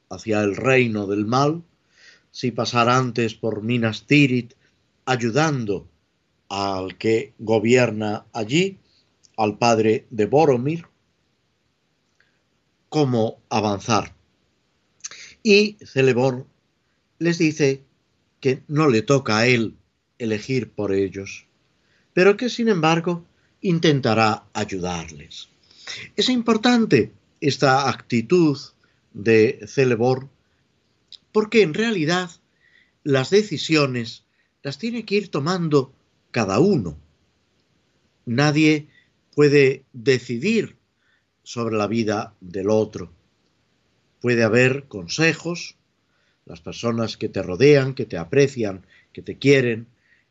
hacia 0.08 0.40
el 0.42 0.56
reino 0.56 1.06
del 1.06 1.26
mal, 1.26 1.62
si 2.30 2.50
pasar 2.50 2.88
antes 2.88 3.34
por 3.34 3.62
Minas 3.62 4.06
Tirith, 4.06 4.54
ayudando 5.04 5.88
al 6.48 6.98
que 6.98 7.32
gobierna 7.38 8.26
allí, 8.32 8.78
al 9.36 9.56
padre 9.56 10.06
de 10.10 10.26
Boromir, 10.26 10.86
cómo 12.88 13.40
avanzar. 13.48 14.14
Y 15.42 15.78
Celeborn 15.84 16.44
les 17.18 17.38
dice 17.38 17.82
que 18.40 18.62
no 18.68 18.88
le 18.88 19.02
toca 19.02 19.38
a 19.38 19.46
él 19.46 19.76
elegir 20.18 20.70
por 20.70 20.92
ellos, 20.92 21.46
pero 22.12 22.36
que 22.36 22.50
sin 22.50 22.68
embargo 22.68 23.24
intentará 23.60 24.44
ayudarles. 24.52 25.48
Es 26.16 26.28
importante 26.28 27.12
esta 27.40 27.88
actitud 27.88 28.58
de 29.12 29.60
Celebor 29.66 30.28
porque 31.32 31.62
en 31.62 31.74
realidad 31.74 32.30
las 33.02 33.30
decisiones 33.30 34.24
las 34.62 34.78
tiene 34.78 35.04
que 35.04 35.16
ir 35.16 35.28
tomando 35.30 35.92
cada 36.30 36.58
uno. 36.58 36.98
Nadie 38.26 38.88
puede 39.34 39.84
decidir 39.92 40.76
sobre 41.42 41.76
la 41.76 41.86
vida 41.86 42.34
del 42.40 42.70
otro. 42.70 43.10
Puede 44.20 44.44
haber 44.44 44.84
consejos, 44.84 45.76
las 46.44 46.60
personas 46.60 47.16
que 47.16 47.28
te 47.28 47.42
rodean, 47.42 47.94
que 47.94 48.06
te 48.06 48.18
aprecian, 48.18 48.84
que 49.12 49.22
te 49.22 49.38
quieren, 49.38 49.86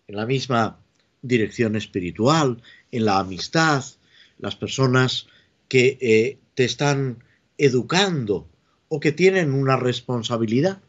en 0.07 0.15
la 0.15 0.25
misma 0.25 0.79
dirección 1.21 1.75
espiritual, 1.75 2.61
en 2.91 3.05
la 3.05 3.19
amistad, 3.19 3.83
las 4.37 4.55
personas 4.55 5.27
que 5.67 5.97
eh, 6.01 6.37
te 6.55 6.65
están 6.65 7.23
educando 7.57 8.47
o 8.87 8.99
que 8.99 9.11
tienen 9.11 9.53
una 9.53 9.77
responsabilidad, 9.77 10.81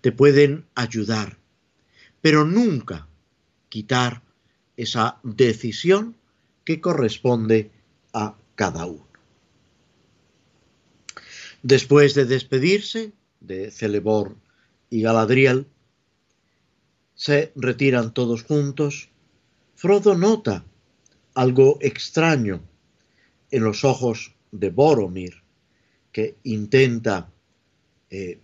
te 0.00 0.12
pueden 0.12 0.66
ayudar, 0.74 1.38
pero 2.20 2.44
nunca 2.44 3.08
quitar 3.68 4.22
esa 4.76 5.18
decisión 5.22 6.16
que 6.64 6.80
corresponde 6.80 7.70
a 8.12 8.36
cada 8.54 8.86
uno. 8.86 9.06
Después 11.62 12.14
de 12.14 12.24
despedirse 12.24 13.12
de 13.40 13.70
Celebor 13.70 14.36
y 14.90 15.02
Galadriel, 15.02 15.66
se 17.14 17.52
retiran 17.54 18.14
todos 18.14 18.42
juntos 18.42 19.10
Frodo 19.82 20.14
nota 20.14 20.64
algo 21.34 21.78
extraño 21.80 22.62
en 23.50 23.64
los 23.64 23.84
ojos 23.84 24.34
de 24.50 24.70
Boromir, 24.70 25.42
que 26.10 26.36
intenta 26.44 27.30
eh, 28.10 28.38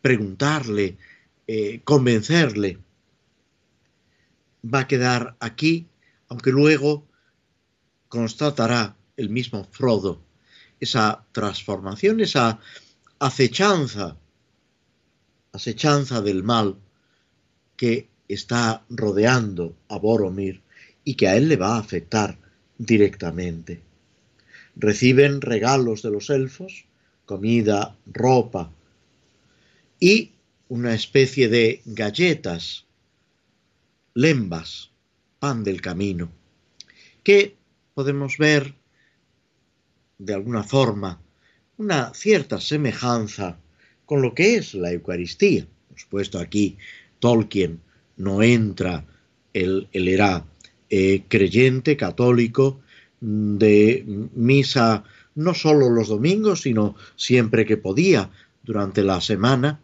preguntarle, 0.00 0.96
eh, 1.46 1.80
convencerle. 1.84 2.78
Va 4.64 4.80
a 4.80 4.88
quedar 4.88 5.36
aquí, 5.40 5.88
aunque 6.28 6.50
luego 6.50 7.06
constatará 8.08 8.96
el 9.16 9.30
mismo 9.30 9.64
Frodo 9.64 10.26
esa 10.80 11.24
transformación, 11.32 12.20
esa 12.20 12.60
acechanza, 13.18 14.16
acechanza 15.52 16.20
del 16.20 16.42
mal 16.42 16.76
que 17.76 18.08
está 18.28 18.84
rodeando 18.88 19.76
a 19.88 19.98
Boromir 19.98 20.62
y 21.06 21.14
que 21.14 21.28
a 21.28 21.36
él 21.36 21.48
le 21.48 21.56
va 21.56 21.76
a 21.76 21.78
afectar 21.78 22.36
directamente. 22.76 23.80
Reciben 24.74 25.40
regalos 25.40 26.02
de 26.02 26.10
los 26.10 26.28
elfos, 26.30 26.84
comida, 27.24 27.96
ropa 28.06 28.72
y 30.00 30.32
una 30.68 30.94
especie 30.94 31.48
de 31.48 31.80
galletas, 31.84 32.86
lembas, 34.14 34.90
pan 35.38 35.62
del 35.62 35.80
camino, 35.80 36.28
que 37.22 37.54
podemos 37.94 38.36
ver 38.36 38.74
de 40.18 40.34
alguna 40.34 40.64
forma 40.64 41.20
una 41.76 42.12
cierta 42.14 42.60
semejanza 42.60 43.58
con 44.06 44.22
lo 44.22 44.34
que 44.34 44.56
es 44.56 44.74
la 44.74 44.90
Eucaristía. 44.90 45.68
Hemos 45.88 46.04
puesto 46.06 46.40
aquí 46.40 46.76
Tolkien 47.20 47.80
no 48.16 48.42
entra, 48.42 49.06
él, 49.52 49.88
era 49.92 50.44
eh, 50.90 51.22
creyente 51.28 51.96
católico 51.96 52.80
de 53.20 54.04
misa 54.34 55.04
no 55.34 55.54
solo 55.54 55.90
los 55.90 56.08
domingos, 56.08 56.62
sino 56.62 56.96
siempre 57.16 57.64
que 57.64 57.76
podía 57.76 58.30
durante 58.62 59.02
la 59.02 59.20
semana. 59.20 59.80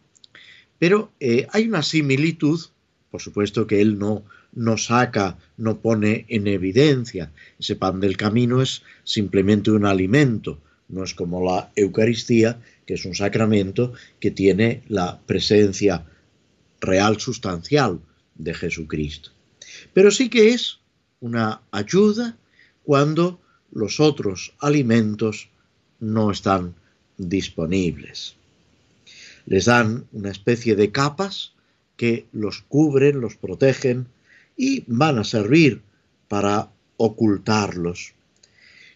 Pero 0.79 1.11
eh, 1.19 1.47
hay 1.51 1.67
una 1.67 1.83
similitud, 1.83 2.59
por 3.11 3.21
supuesto 3.21 3.67
que 3.67 3.81
él 3.81 3.97
no, 3.97 4.23
no 4.53 4.77
saca, 4.77 5.37
no 5.57 5.79
pone 5.79 6.25
en 6.27 6.47
evidencia. 6.47 7.31
Ese 7.59 7.75
pan 7.75 7.99
del 7.99 8.17
camino 8.17 8.61
es 8.61 8.83
simplemente 9.03 9.71
un 9.71 9.85
alimento, 9.85 10.59
no 10.89 11.03
es 11.03 11.13
como 11.13 11.43
la 11.43 11.71
Eucaristía, 11.75 12.59
que 12.85 12.95
es 12.95 13.05
un 13.05 13.15
sacramento 13.15 13.93
que 14.19 14.31
tiene 14.31 14.83
la 14.87 15.19
presencia 15.25 16.05
real 16.81 17.19
sustancial 17.19 18.01
de 18.35 18.53
Jesucristo. 18.53 19.31
Pero 19.93 20.11
sí 20.11 20.29
que 20.29 20.49
es 20.49 20.79
una 21.23 21.61
ayuda 21.71 22.35
cuando 22.83 23.39
los 23.71 24.01
otros 24.01 24.53
alimentos 24.59 25.47
no 26.01 26.31
están 26.31 26.75
disponibles. 27.17 28.35
Les 29.45 29.65
dan 29.65 30.05
una 30.11 30.31
especie 30.31 30.75
de 30.75 30.91
capas 30.91 31.53
que 31.95 32.25
los 32.33 32.61
cubren, 32.67 33.21
los 33.21 33.37
protegen 33.37 34.07
y 34.57 34.83
van 34.87 35.17
a 35.17 35.23
servir 35.23 35.81
para 36.27 36.69
ocultarlos, 36.97 38.13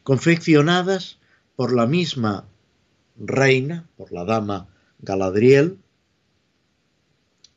confeccionadas 0.04 1.20
por 1.56 1.74
la 1.74 1.88
misma 1.88 2.44
reina, 3.18 3.88
por 3.96 4.12
la 4.12 4.26
dama 4.26 4.68
Galadriel, 5.00 5.78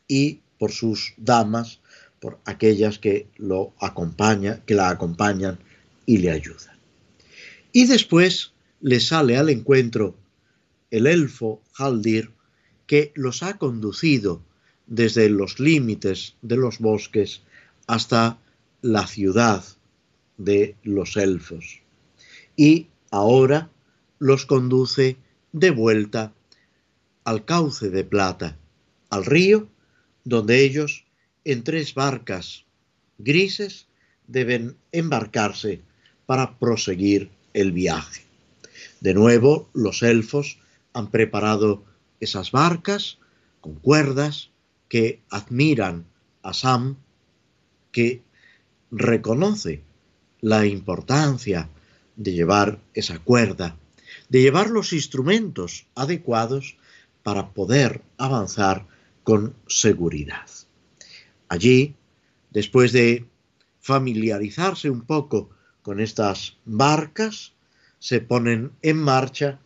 y 0.07 0.41
por 0.59 0.71
sus 0.71 1.15
damas, 1.17 1.80
por 2.21 2.39
aquellas 2.45 2.99
que 2.99 3.29
lo 3.37 3.73
acompañan, 3.81 4.63
que 4.67 4.75
la 4.75 4.91
acompañan 4.91 5.59
y 6.07 6.19
le 6.19 6.31
ayudan. 6.31 6.79
Y 7.73 7.87
después 7.87 8.53
le 8.81 9.01
sale 9.01 9.37
al 9.37 9.49
encuentro 9.49 10.15
el 10.91 11.07
elfo 11.07 11.63
Haldir 11.77 12.31
que 12.87 13.13
los 13.15 13.43
ha 13.43 13.57
conducido 13.59 14.43
desde 14.87 15.29
los 15.31 15.61
límites 15.61 16.35
de 16.43 16.57
los 16.57 16.79
bosques 16.79 17.43
hasta 17.87 18.39
la 18.83 19.07
ciudad 19.07 19.65
de 20.37 20.77
los 20.83 21.17
elfos. 21.17 21.81
Y 22.57 22.89
ahora 23.11 23.71
los 24.19 24.47
conduce 24.47 25.17
de 25.53 25.71
vuelta 25.71 26.33
al 27.25 27.45
cauce 27.45 27.91
de 27.91 28.05
plata, 28.05 28.57
al 29.11 29.25
río 29.25 29.69
donde 30.25 30.65
ellos, 30.65 31.05
en 31.45 31.65
tres 31.65 31.95
barcas 31.95 32.65
grises, 33.19 33.87
deben 34.27 34.77
embarcarse 34.93 35.83
para 36.27 36.59
proseguir 36.59 37.31
el 37.53 37.73
viaje. 37.73 38.23
De 39.01 39.15
nuevo, 39.15 39.69
los 39.73 40.03
elfos 40.03 40.59
han 40.93 41.11
preparado 41.11 41.85
esas 42.21 42.53
barcas 42.53 43.19
con 43.61 43.75
cuerdas 43.75 44.51
que 44.89 45.21
admiran 45.31 46.07
a 46.43 46.53
Sam, 46.53 46.97
que 47.93 48.23
reconoce 48.91 49.83
la 50.41 50.67
importancia 50.67 51.69
de 52.17 52.33
llevar 52.33 52.81
esa 52.95 53.19
cuerda, 53.19 53.77
de 54.29 54.43
llevar 54.43 54.71
los 54.71 54.93
instrumentos 54.93 55.87
adecuados 55.95 56.77
para 57.23 57.51
poder 57.51 58.03
avanzar 58.19 58.87
con 59.23 59.55
seguridad. 59.67 60.49
Allí, 61.51 61.97
después 62.51 62.93
de 62.93 63.27
familiarizarse 63.81 64.89
un 64.89 65.03
poco 65.03 65.51
con 65.83 65.99
estas 65.99 66.57
barcas, 66.65 67.55
se 67.99 68.21
ponen 68.21 68.71
en 68.83 68.97
marcha 68.97 69.59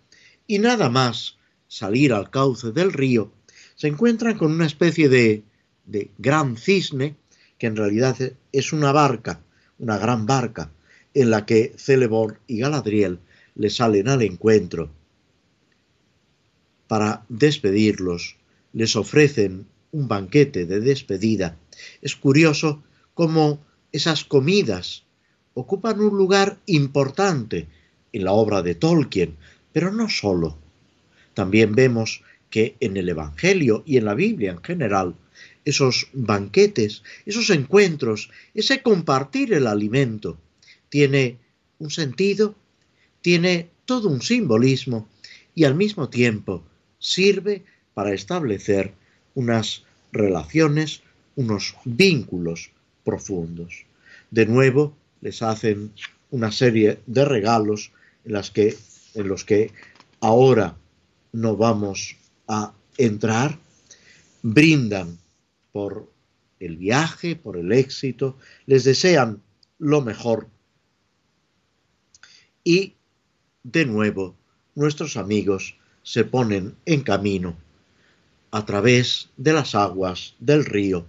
y 0.46 0.58
nada 0.60 0.88
más 0.88 1.36
salir 1.68 2.14
al 2.14 2.30
cauce 2.30 2.72
del 2.72 2.90
río, 2.90 3.32
se 3.74 3.88
encuentran 3.88 4.38
con 4.38 4.52
una 4.52 4.64
especie 4.64 5.10
de, 5.10 5.44
de 5.84 6.10
gran 6.16 6.56
cisne, 6.56 7.16
que 7.58 7.66
en 7.66 7.76
realidad 7.76 8.16
es 8.50 8.72
una 8.72 8.90
barca, 8.90 9.42
una 9.78 9.98
gran 9.98 10.24
barca, 10.24 10.72
en 11.12 11.28
la 11.28 11.44
que 11.44 11.74
Celeborn 11.76 12.38
y 12.46 12.60
Galadriel 12.60 13.20
le 13.56 13.68
salen 13.68 14.08
al 14.08 14.22
encuentro. 14.22 14.90
Para 16.88 17.26
despedirlos, 17.28 18.36
les 18.72 18.96
ofrecen 18.96 19.66
un 19.94 20.08
banquete 20.08 20.66
de 20.66 20.80
despedida. 20.80 21.56
Es 22.02 22.16
curioso 22.16 22.82
cómo 23.14 23.64
esas 23.92 24.24
comidas 24.24 25.04
ocupan 25.54 26.00
un 26.00 26.16
lugar 26.18 26.58
importante 26.66 27.68
en 28.12 28.24
la 28.24 28.32
obra 28.32 28.60
de 28.62 28.74
Tolkien, 28.74 29.36
pero 29.72 29.92
no 29.92 30.08
solo. 30.08 30.58
También 31.32 31.76
vemos 31.76 32.22
que 32.50 32.76
en 32.80 32.96
el 32.96 33.08
Evangelio 33.08 33.84
y 33.86 33.96
en 33.96 34.04
la 34.04 34.14
Biblia 34.14 34.50
en 34.50 34.62
general, 34.62 35.14
esos 35.64 36.08
banquetes, 36.12 37.04
esos 37.24 37.50
encuentros, 37.50 38.30
ese 38.52 38.82
compartir 38.82 39.52
el 39.52 39.68
alimento, 39.68 40.38
tiene 40.88 41.38
un 41.78 41.90
sentido, 41.90 42.56
tiene 43.22 43.70
todo 43.84 44.08
un 44.08 44.22
simbolismo 44.22 45.08
y 45.54 45.64
al 45.64 45.76
mismo 45.76 46.08
tiempo 46.08 46.64
sirve 46.98 47.64
para 47.94 48.12
establecer 48.12 48.92
unas 49.34 49.84
relaciones, 50.12 51.02
unos 51.36 51.76
vínculos 51.84 52.70
profundos. 53.04 53.84
De 54.30 54.46
nuevo, 54.46 54.96
les 55.20 55.42
hacen 55.42 55.92
una 56.30 56.50
serie 56.50 57.00
de 57.06 57.24
regalos 57.24 57.92
en, 58.24 59.28
los 59.28 59.44
que 59.44 59.70
ahora 60.20 60.76
no 61.32 61.56
vamos 61.56 62.16
a 62.48 62.72
entrar, 62.96 63.58
brindan 64.42 65.18
por 65.72 66.10
el 66.60 66.76
viaje, 66.76 67.36
por 67.36 67.56
el 67.56 67.72
éxito, 67.72 68.36
les 68.66 68.84
desean 68.84 69.42
lo 69.78 70.02
mejor. 70.02 70.48
Y, 72.62 72.94
de 73.62 73.84
nuevo, 73.84 74.36
nuestros 74.74 75.16
amigos 75.16 75.76
se 76.02 76.24
ponen 76.24 76.76
en 76.86 77.02
camino 77.02 77.56
a 78.54 78.64
través 78.64 79.30
de 79.36 79.52
las 79.52 79.74
aguas 79.74 80.36
del 80.38 80.64
río 80.64 81.06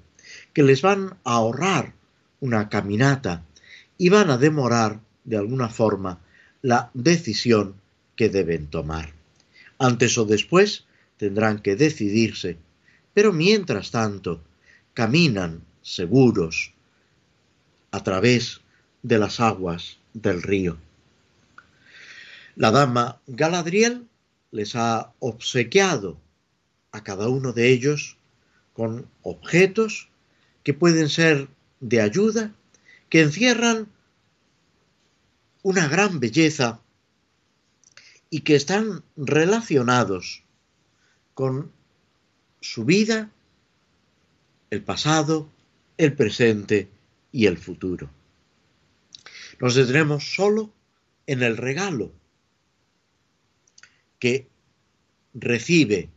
que 0.51 0.63
les 0.63 0.81
van 0.81 1.19
a 1.23 1.35
ahorrar 1.35 1.93
una 2.39 2.69
caminata 2.69 3.45
y 3.99 4.09
van 4.09 4.31
a 4.31 4.37
demorar 4.39 4.99
de 5.25 5.37
alguna 5.37 5.69
forma 5.69 6.19
la 6.63 6.89
decisión 6.95 7.75
que 8.15 8.29
deben 8.29 8.65
tomar. 8.65 9.13
Antes 9.77 10.17
o 10.17 10.25
después 10.25 10.85
tendrán 11.17 11.59
que 11.59 11.75
decidirse, 11.75 12.57
pero 13.13 13.31
mientras 13.31 13.91
tanto 13.91 14.41
caminan 14.95 15.61
seguros 15.83 16.73
a 17.91 18.01
través 18.01 18.61
de 19.03 19.19
las 19.19 19.39
aguas 19.39 19.99
del 20.15 20.41
río. 20.41 20.77
La 22.55 22.71
dama 22.71 23.19
Galadriel 23.27 24.07
les 24.49 24.75
ha 24.75 25.13
obsequiado 25.19 26.24
a 26.95 27.03
cada 27.03 27.27
uno 27.27 27.51
de 27.51 27.71
ellos 27.71 28.17
con 28.73 29.09
objetos 29.21 30.09
que 30.63 30.73
pueden 30.73 31.09
ser 31.09 31.49
de 31.81 32.01
ayuda, 32.01 32.53
que 33.09 33.21
encierran 33.21 33.87
una 35.61 35.87
gran 35.87 36.19
belleza 36.19 36.79
y 38.29 38.41
que 38.41 38.55
están 38.55 39.03
relacionados 39.17 40.43
con 41.33 41.71
su 42.61 42.85
vida, 42.85 43.29
el 44.69 44.81
pasado, 44.81 45.49
el 45.97 46.13
presente 46.13 46.89
y 47.31 47.45
el 47.47 47.57
futuro. 47.57 48.09
Nos 49.59 49.75
detenemos 49.75 50.33
solo 50.33 50.71
en 51.27 51.43
el 51.43 51.57
regalo 51.57 52.11
que 54.17 54.47
recibe 55.33 56.09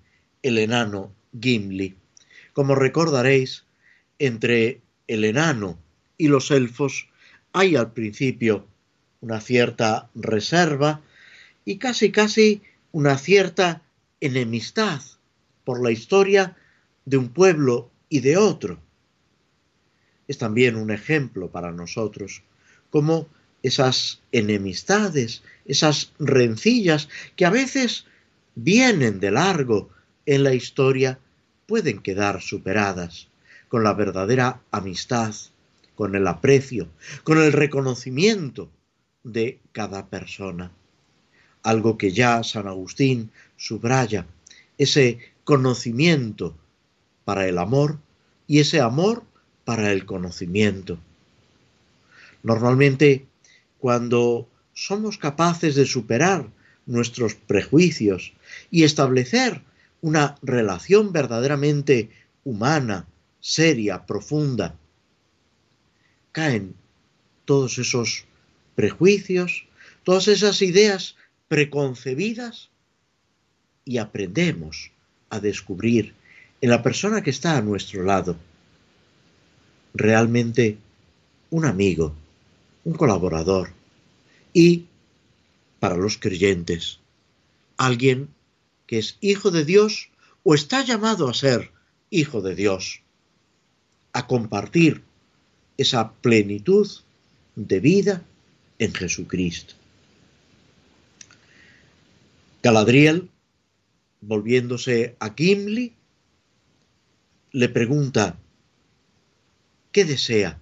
el 0.42 0.58
enano 0.58 1.12
Gimli. 1.38 1.96
Como 2.52 2.74
recordaréis, 2.74 3.64
entre 4.18 4.80
el 5.06 5.24
enano 5.24 5.78
y 6.16 6.28
los 6.28 6.50
elfos 6.50 7.08
hay 7.52 7.76
al 7.76 7.92
principio 7.92 8.66
una 9.20 9.40
cierta 9.40 10.10
reserva 10.14 11.00
y 11.64 11.78
casi 11.78 12.10
casi 12.10 12.62
una 12.92 13.18
cierta 13.18 13.82
enemistad 14.20 15.00
por 15.64 15.82
la 15.82 15.90
historia 15.90 16.56
de 17.04 17.16
un 17.16 17.28
pueblo 17.28 17.90
y 18.08 18.20
de 18.20 18.36
otro. 18.36 18.80
Es 20.26 20.38
también 20.38 20.76
un 20.76 20.90
ejemplo 20.90 21.50
para 21.50 21.72
nosotros 21.72 22.42
como 22.90 23.28
esas 23.62 24.20
enemistades, 24.32 25.42
esas 25.64 26.12
rencillas 26.18 27.08
que 27.36 27.44
a 27.44 27.50
veces 27.50 28.06
vienen 28.54 29.20
de 29.20 29.30
largo 29.30 29.90
en 30.28 30.44
la 30.44 30.52
historia 30.52 31.18
pueden 31.66 32.00
quedar 32.00 32.42
superadas 32.42 33.28
con 33.68 33.82
la 33.82 33.94
verdadera 33.94 34.60
amistad, 34.70 35.34
con 35.94 36.14
el 36.14 36.26
aprecio, 36.26 36.88
con 37.24 37.38
el 37.38 37.50
reconocimiento 37.50 38.68
de 39.24 39.58
cada 39.72 40.08
persona. 40.08 40.70
Algo 41.62 41.96
que 41.96 42.12
ya 42.12 42.42
San 42.44 42.66
Agustín 42.66 43.30
subraya, 43.56 44.26
ese 44.76 45.18
conocimiento 45.44 46.54
para 47.24 47.48
el 47.48 47.56
amor 47.56 47.96
y 48.46 48.58
ese 48.58 48.82
amor 48.82 49.22
para 49.64 49.92
el 49.92 50.04
conocimiento. 50.04 50.98
Normalmente, 52.42 53.24
cuando 53.78 54.46
somos 54.74 55.16
capaces 55.16 55.74
de 55.74 55.86
superar 55.86 56.50
nuestros 56.84 57.34
prejuicios 57.34 58.34
y 58.70 58.84
establecer 58.84 59.62
una 60.00 60.36
relación 60.42 61.12
verdaderamente 61.12 62.10
humana, 62.44 63.06
seria, 63.40 64.06
profunda, 64.06 64.76
caen 66.32 66.74
todos 67.44 67.78
esos 67.78 68.24
prejuicios, 68.74 69.66
todas 70.04 70.28
esas 70.28 70.62
ideas 70.62 71.16
preconcebidas 71.48 72.70
y 73.84 73.98
aprendemos 73.98 74.92
a 75.30 75.40
descubrir 75.40 76.14
en 76.60 76.70
la 76.70 76.82
persona 76.82 77.22
que 77.22 77.30
está 77.30 77.56
a 77.56 77.62
nuestro 77.62 78.02
lado 78.04 78.36
realmente 79.94 80.78
un 81.50 81.64
amigo, 81.64 82.14
un 82.84 82.94
colaborador 82.94 83.72
y, 84.52 84.86
para 85.80 85.96
los 85.96 86.18
creyentes, 86.18 87.00
alguien 87.76 88.28
que 88.88 88.98
es 88.98 89.18
hijo 89.20 89.52
de 89.52 89.64
Dios 89.64 90.08
o 90.42 90.54
está 90.54 90.82
llamado 90.82 91.28
a 91.28 91.34
ser 91.34 91.70
hijo 92.10 92.40
de 92.40 92.56
Dios 92.56 93.02
a 94.12 94.26
compartir 94.26 95.04
esa 95.76 96.12
plenitud 96.14 96.88
de 97.54 97.80
vida 97.80 98.24
en 98.78 98.94
Jesucristo. 98.94 99.74
Galadriel, 102.62 103.30
volviéndose 104.22 105.14
a 105.20 105.34
Gimli, 105.36 105.92
le 107.52 107.68
pregunta, 107.68 108.38
¿qué 109.92 110.04
desea? 110.04 110.58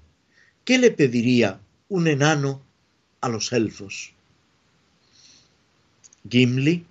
¿Qué 0.64 0.78
le 0.78 0.90
pediría 0.90 1.60
un 1.88 2.08
enano 2.08 2.60
a 3.20 3.28
los 3.28 3.52
elfos? 3.52 4.12
Gimli 6.28 6.84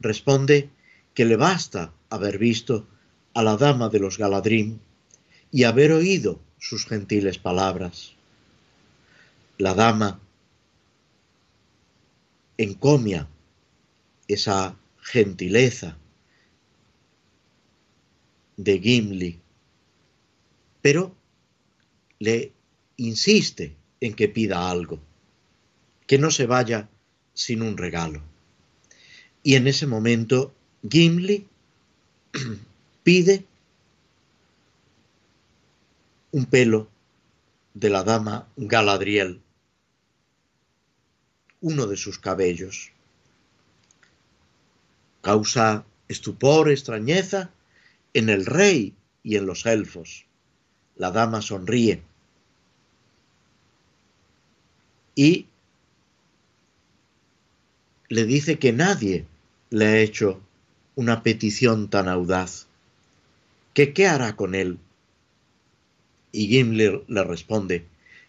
responde 0.00 0.70
que 1.14 1.24
le 1.24 1.36
basta 1.36 1.92
haber 2.10 2.38
visto 2.38 2.86
a 3.34 3.42
la 3.42 3.56
dama 3.56 3.88
de 3.88 3.98
los 4.00 4.18
Galadrim 4.18 4.78
y 5.50 5.64
haber 5.64 5.92
oído 5.92 6.40
sus 6.58 6.86
gentiles 6.86 7.38
palabras. 7.38 8.12
La 9.58 9.74
dama 9.74 10.20
encomia 12.56 13.28
esa 14.28 14.76
gentileza 15.00 15.96
de 18.56 18.80
Gimli, 18.80 19.40
pero 20.80 21.14
le 22.18 22.52
insiste 22.96 23.76
en 24.00 24.14
que 24.14 24.28
pida 24.28 24.70
algo, 24.70 25.00
que 26.06 26.18
no 26.18 26.30
se 26.30 26.46
vaya 26.46 26.88
sin 27.32 27.62
un 27.62 27.76
regalo. 27.76 28.33
Y 29.44 29.56
en 29.56 29.68
ese 29.68 29.86
momento 29.86 30.52
Gimli 30.88 31.46
pide 33.04 33.44
un 36.32 36.46
pelo 36.46 36.88
de 37.74 37.90
la 37.90 38.02
dama 38.02 38.48
Galadriel, 38.56 39.42
uno 41.60 41.86
de 41.86 41.96
sus 41.96 42.18
cabellos. 42.18 42.90
Causa 45.20 45.84
estupor, 46.08 46.70
extrañeza 46.70 47.50
en 48.14 48.30
el 48.30 48.46
rey 48.46 48.94
y 49.22 49.36
en 49.36 49.44
los 49.44 49.66
elfos. 49.66 50.24
La 50.96 51.10
dama 51.10 51.42
sonríe 51.42 52.02
y 55.14 55.48
le 58.08 58.24
dice 58.24 58.58
que 58.58 58.72
nadie 58.72 59.26
le 59.74 59.86
ha 59.86 59.98
hecho 59.98 60.40
una 60.94 61.24
petición 61.24 61.90
tan 61.90 62.06
audaz, 62.06 62.68
que 63.72 63.92
qué 63.92 64.06
hará 64.06 64.36
con 64.36 64.54
él. 64.54 64.78
Y 66.30 66.46
Gimli 66.46 67.02
le 67.08 67.24
responde 67.24 67.84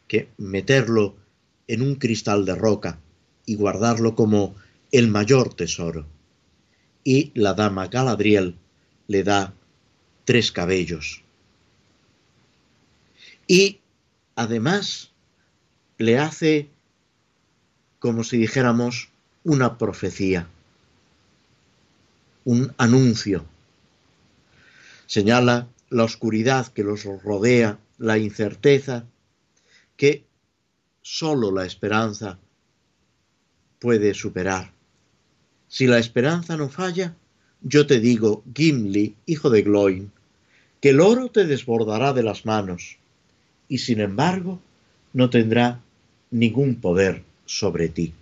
que 0.08 0.28
meterlo 0.38 1.16
en 1.68 1.84
un 1.84 1.96
cristal 1.98 2.46
de 2.46 2.56
roca 2.56 2.98
y 3.46 3.58
guardarlo 3.58 4.16
como 4.16 4.56
el 4.92 5.08
mayor 5.08 5.54
tesoro. 5.54 6.08
Y 7.04 7.30
la 7.36 7.54
dama 7.54 7.90
Galadriel 7.90 8.56
le 9.08 9.22
da 9.22 9.54
tres 10.24 10.52
cabellos. 10.52 11.22
Y 13.46 13.82
además 14.36 15.12
le 16.00 16.18
hace, 16.18 16.70
como 18.00 18.24
si 18.24 18.38
dijéramos, 18.38 19.10
una 19.44 19.78
profecía, 19.78 20.50
un 22.46 22.74
anuncio. 22.78 23.46
Señala 25.08 25.68
la 25.90 26.04
oscuridad 26.04 26.68
que 26.68 26.84
los 26.84 27.04
rodea, 27.04 27.80
la 27.98 28.18
incerteza, 28.18 29.06
que 29.98 30.24
sólo 31.02 31.52
la 31.52 31.66
esperanza 31.66 32.40
puede 33.80 34.14
superar. 34.14 34.72
Si 35.68 35.88
la 35.88 36.00
esperanza 36.00 36.56
no 36.56 36.70
falla, 36.70 37.16
yo 37.62 37.88
te 37.88 38.00
digo, 38.00 38.44
Gimli, 38.54 39.16
hijo 39.26 39.50
de 39.50 39.64
Gloin, 39.64 40.12
que 40.82 40.90
el 40.90 41.02
oro 41.02 41.30
te 41.30 41.46
desbordará 41.46 42.14
de 42.14 42.24
las 42.24 42.46
manos, 42.46 42.98
y 43.68 43.80
sin 43.80 44.00
embargo 44.02 44.62
no 45.14 45.30
tendrá 45.30 45.82
ningún 46.30 46.76
poder 46.76 47.24
sobre 47.46 47.90
ti. 47.90 48.14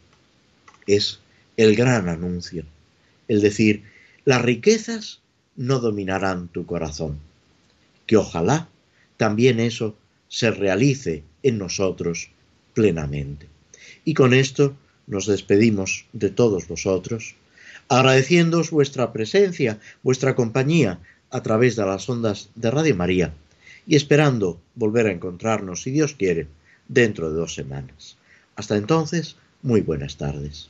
Es 0.88 1.20
el 1.58 1.76
gran 1.76 2.08
anuncio, 2.08 2.66
el 3.28 3.42
decir, 3.42 3.84
las 4.26 4.42
riquezas 4.42 5.22
no 5.56 5.80
dominarán 5.80 6.48
tu 6.48 6.66
corazón, 6.66 7.20
que 8.06 8.18
ojalá 8.18 8.70
también 9.18 9.60
eso 9.60 9.96
se 10.30 10.52
realice 10.52 11.24
en 11.44 11.58
nosotros 11.58 12.30
plenamente. 12.74 13.48
Y 14.06 14.14
con 14.14 14.34
esto 14.34 14.76
nos 15.08 15.28
despedimos 15.28 16.06
de 16.14 16.30
todos 16.30 16.68
vosotros, 16.68 17.36
agradeciéndoos 17.90 18.72
vuestra 18.72 19.12
presencia, 19.12 19.80
vuestra 20.02 20.36
compañía 20.36 21.00
a 21.30 21.44
través 21.44 21.76
de 21.76 21.86
las 21.86 22.10
ondas 22.10 22.50
de 22.56 22.72
Radio 22.72 22.96
María 22.96 23.34
y 23.86 23.96
esperando 23.96 24.60
volver 24.76 25.08
a 25.08 25.12
encontrarnos, 25.12 25.84
si 25.84 25.92
Dios 25.92 26.14
quiere, 26.14 26.48
dentro 26.88 27.30
de 27.30 27.36
dos 27.36 27.54
semanas. 27.54 28.18
Hasta 28.56 28.78
entonces, 28.78 29.36
muy 29.62 29.82
buenas 29.82 30.18
tardes. 30.18 30.70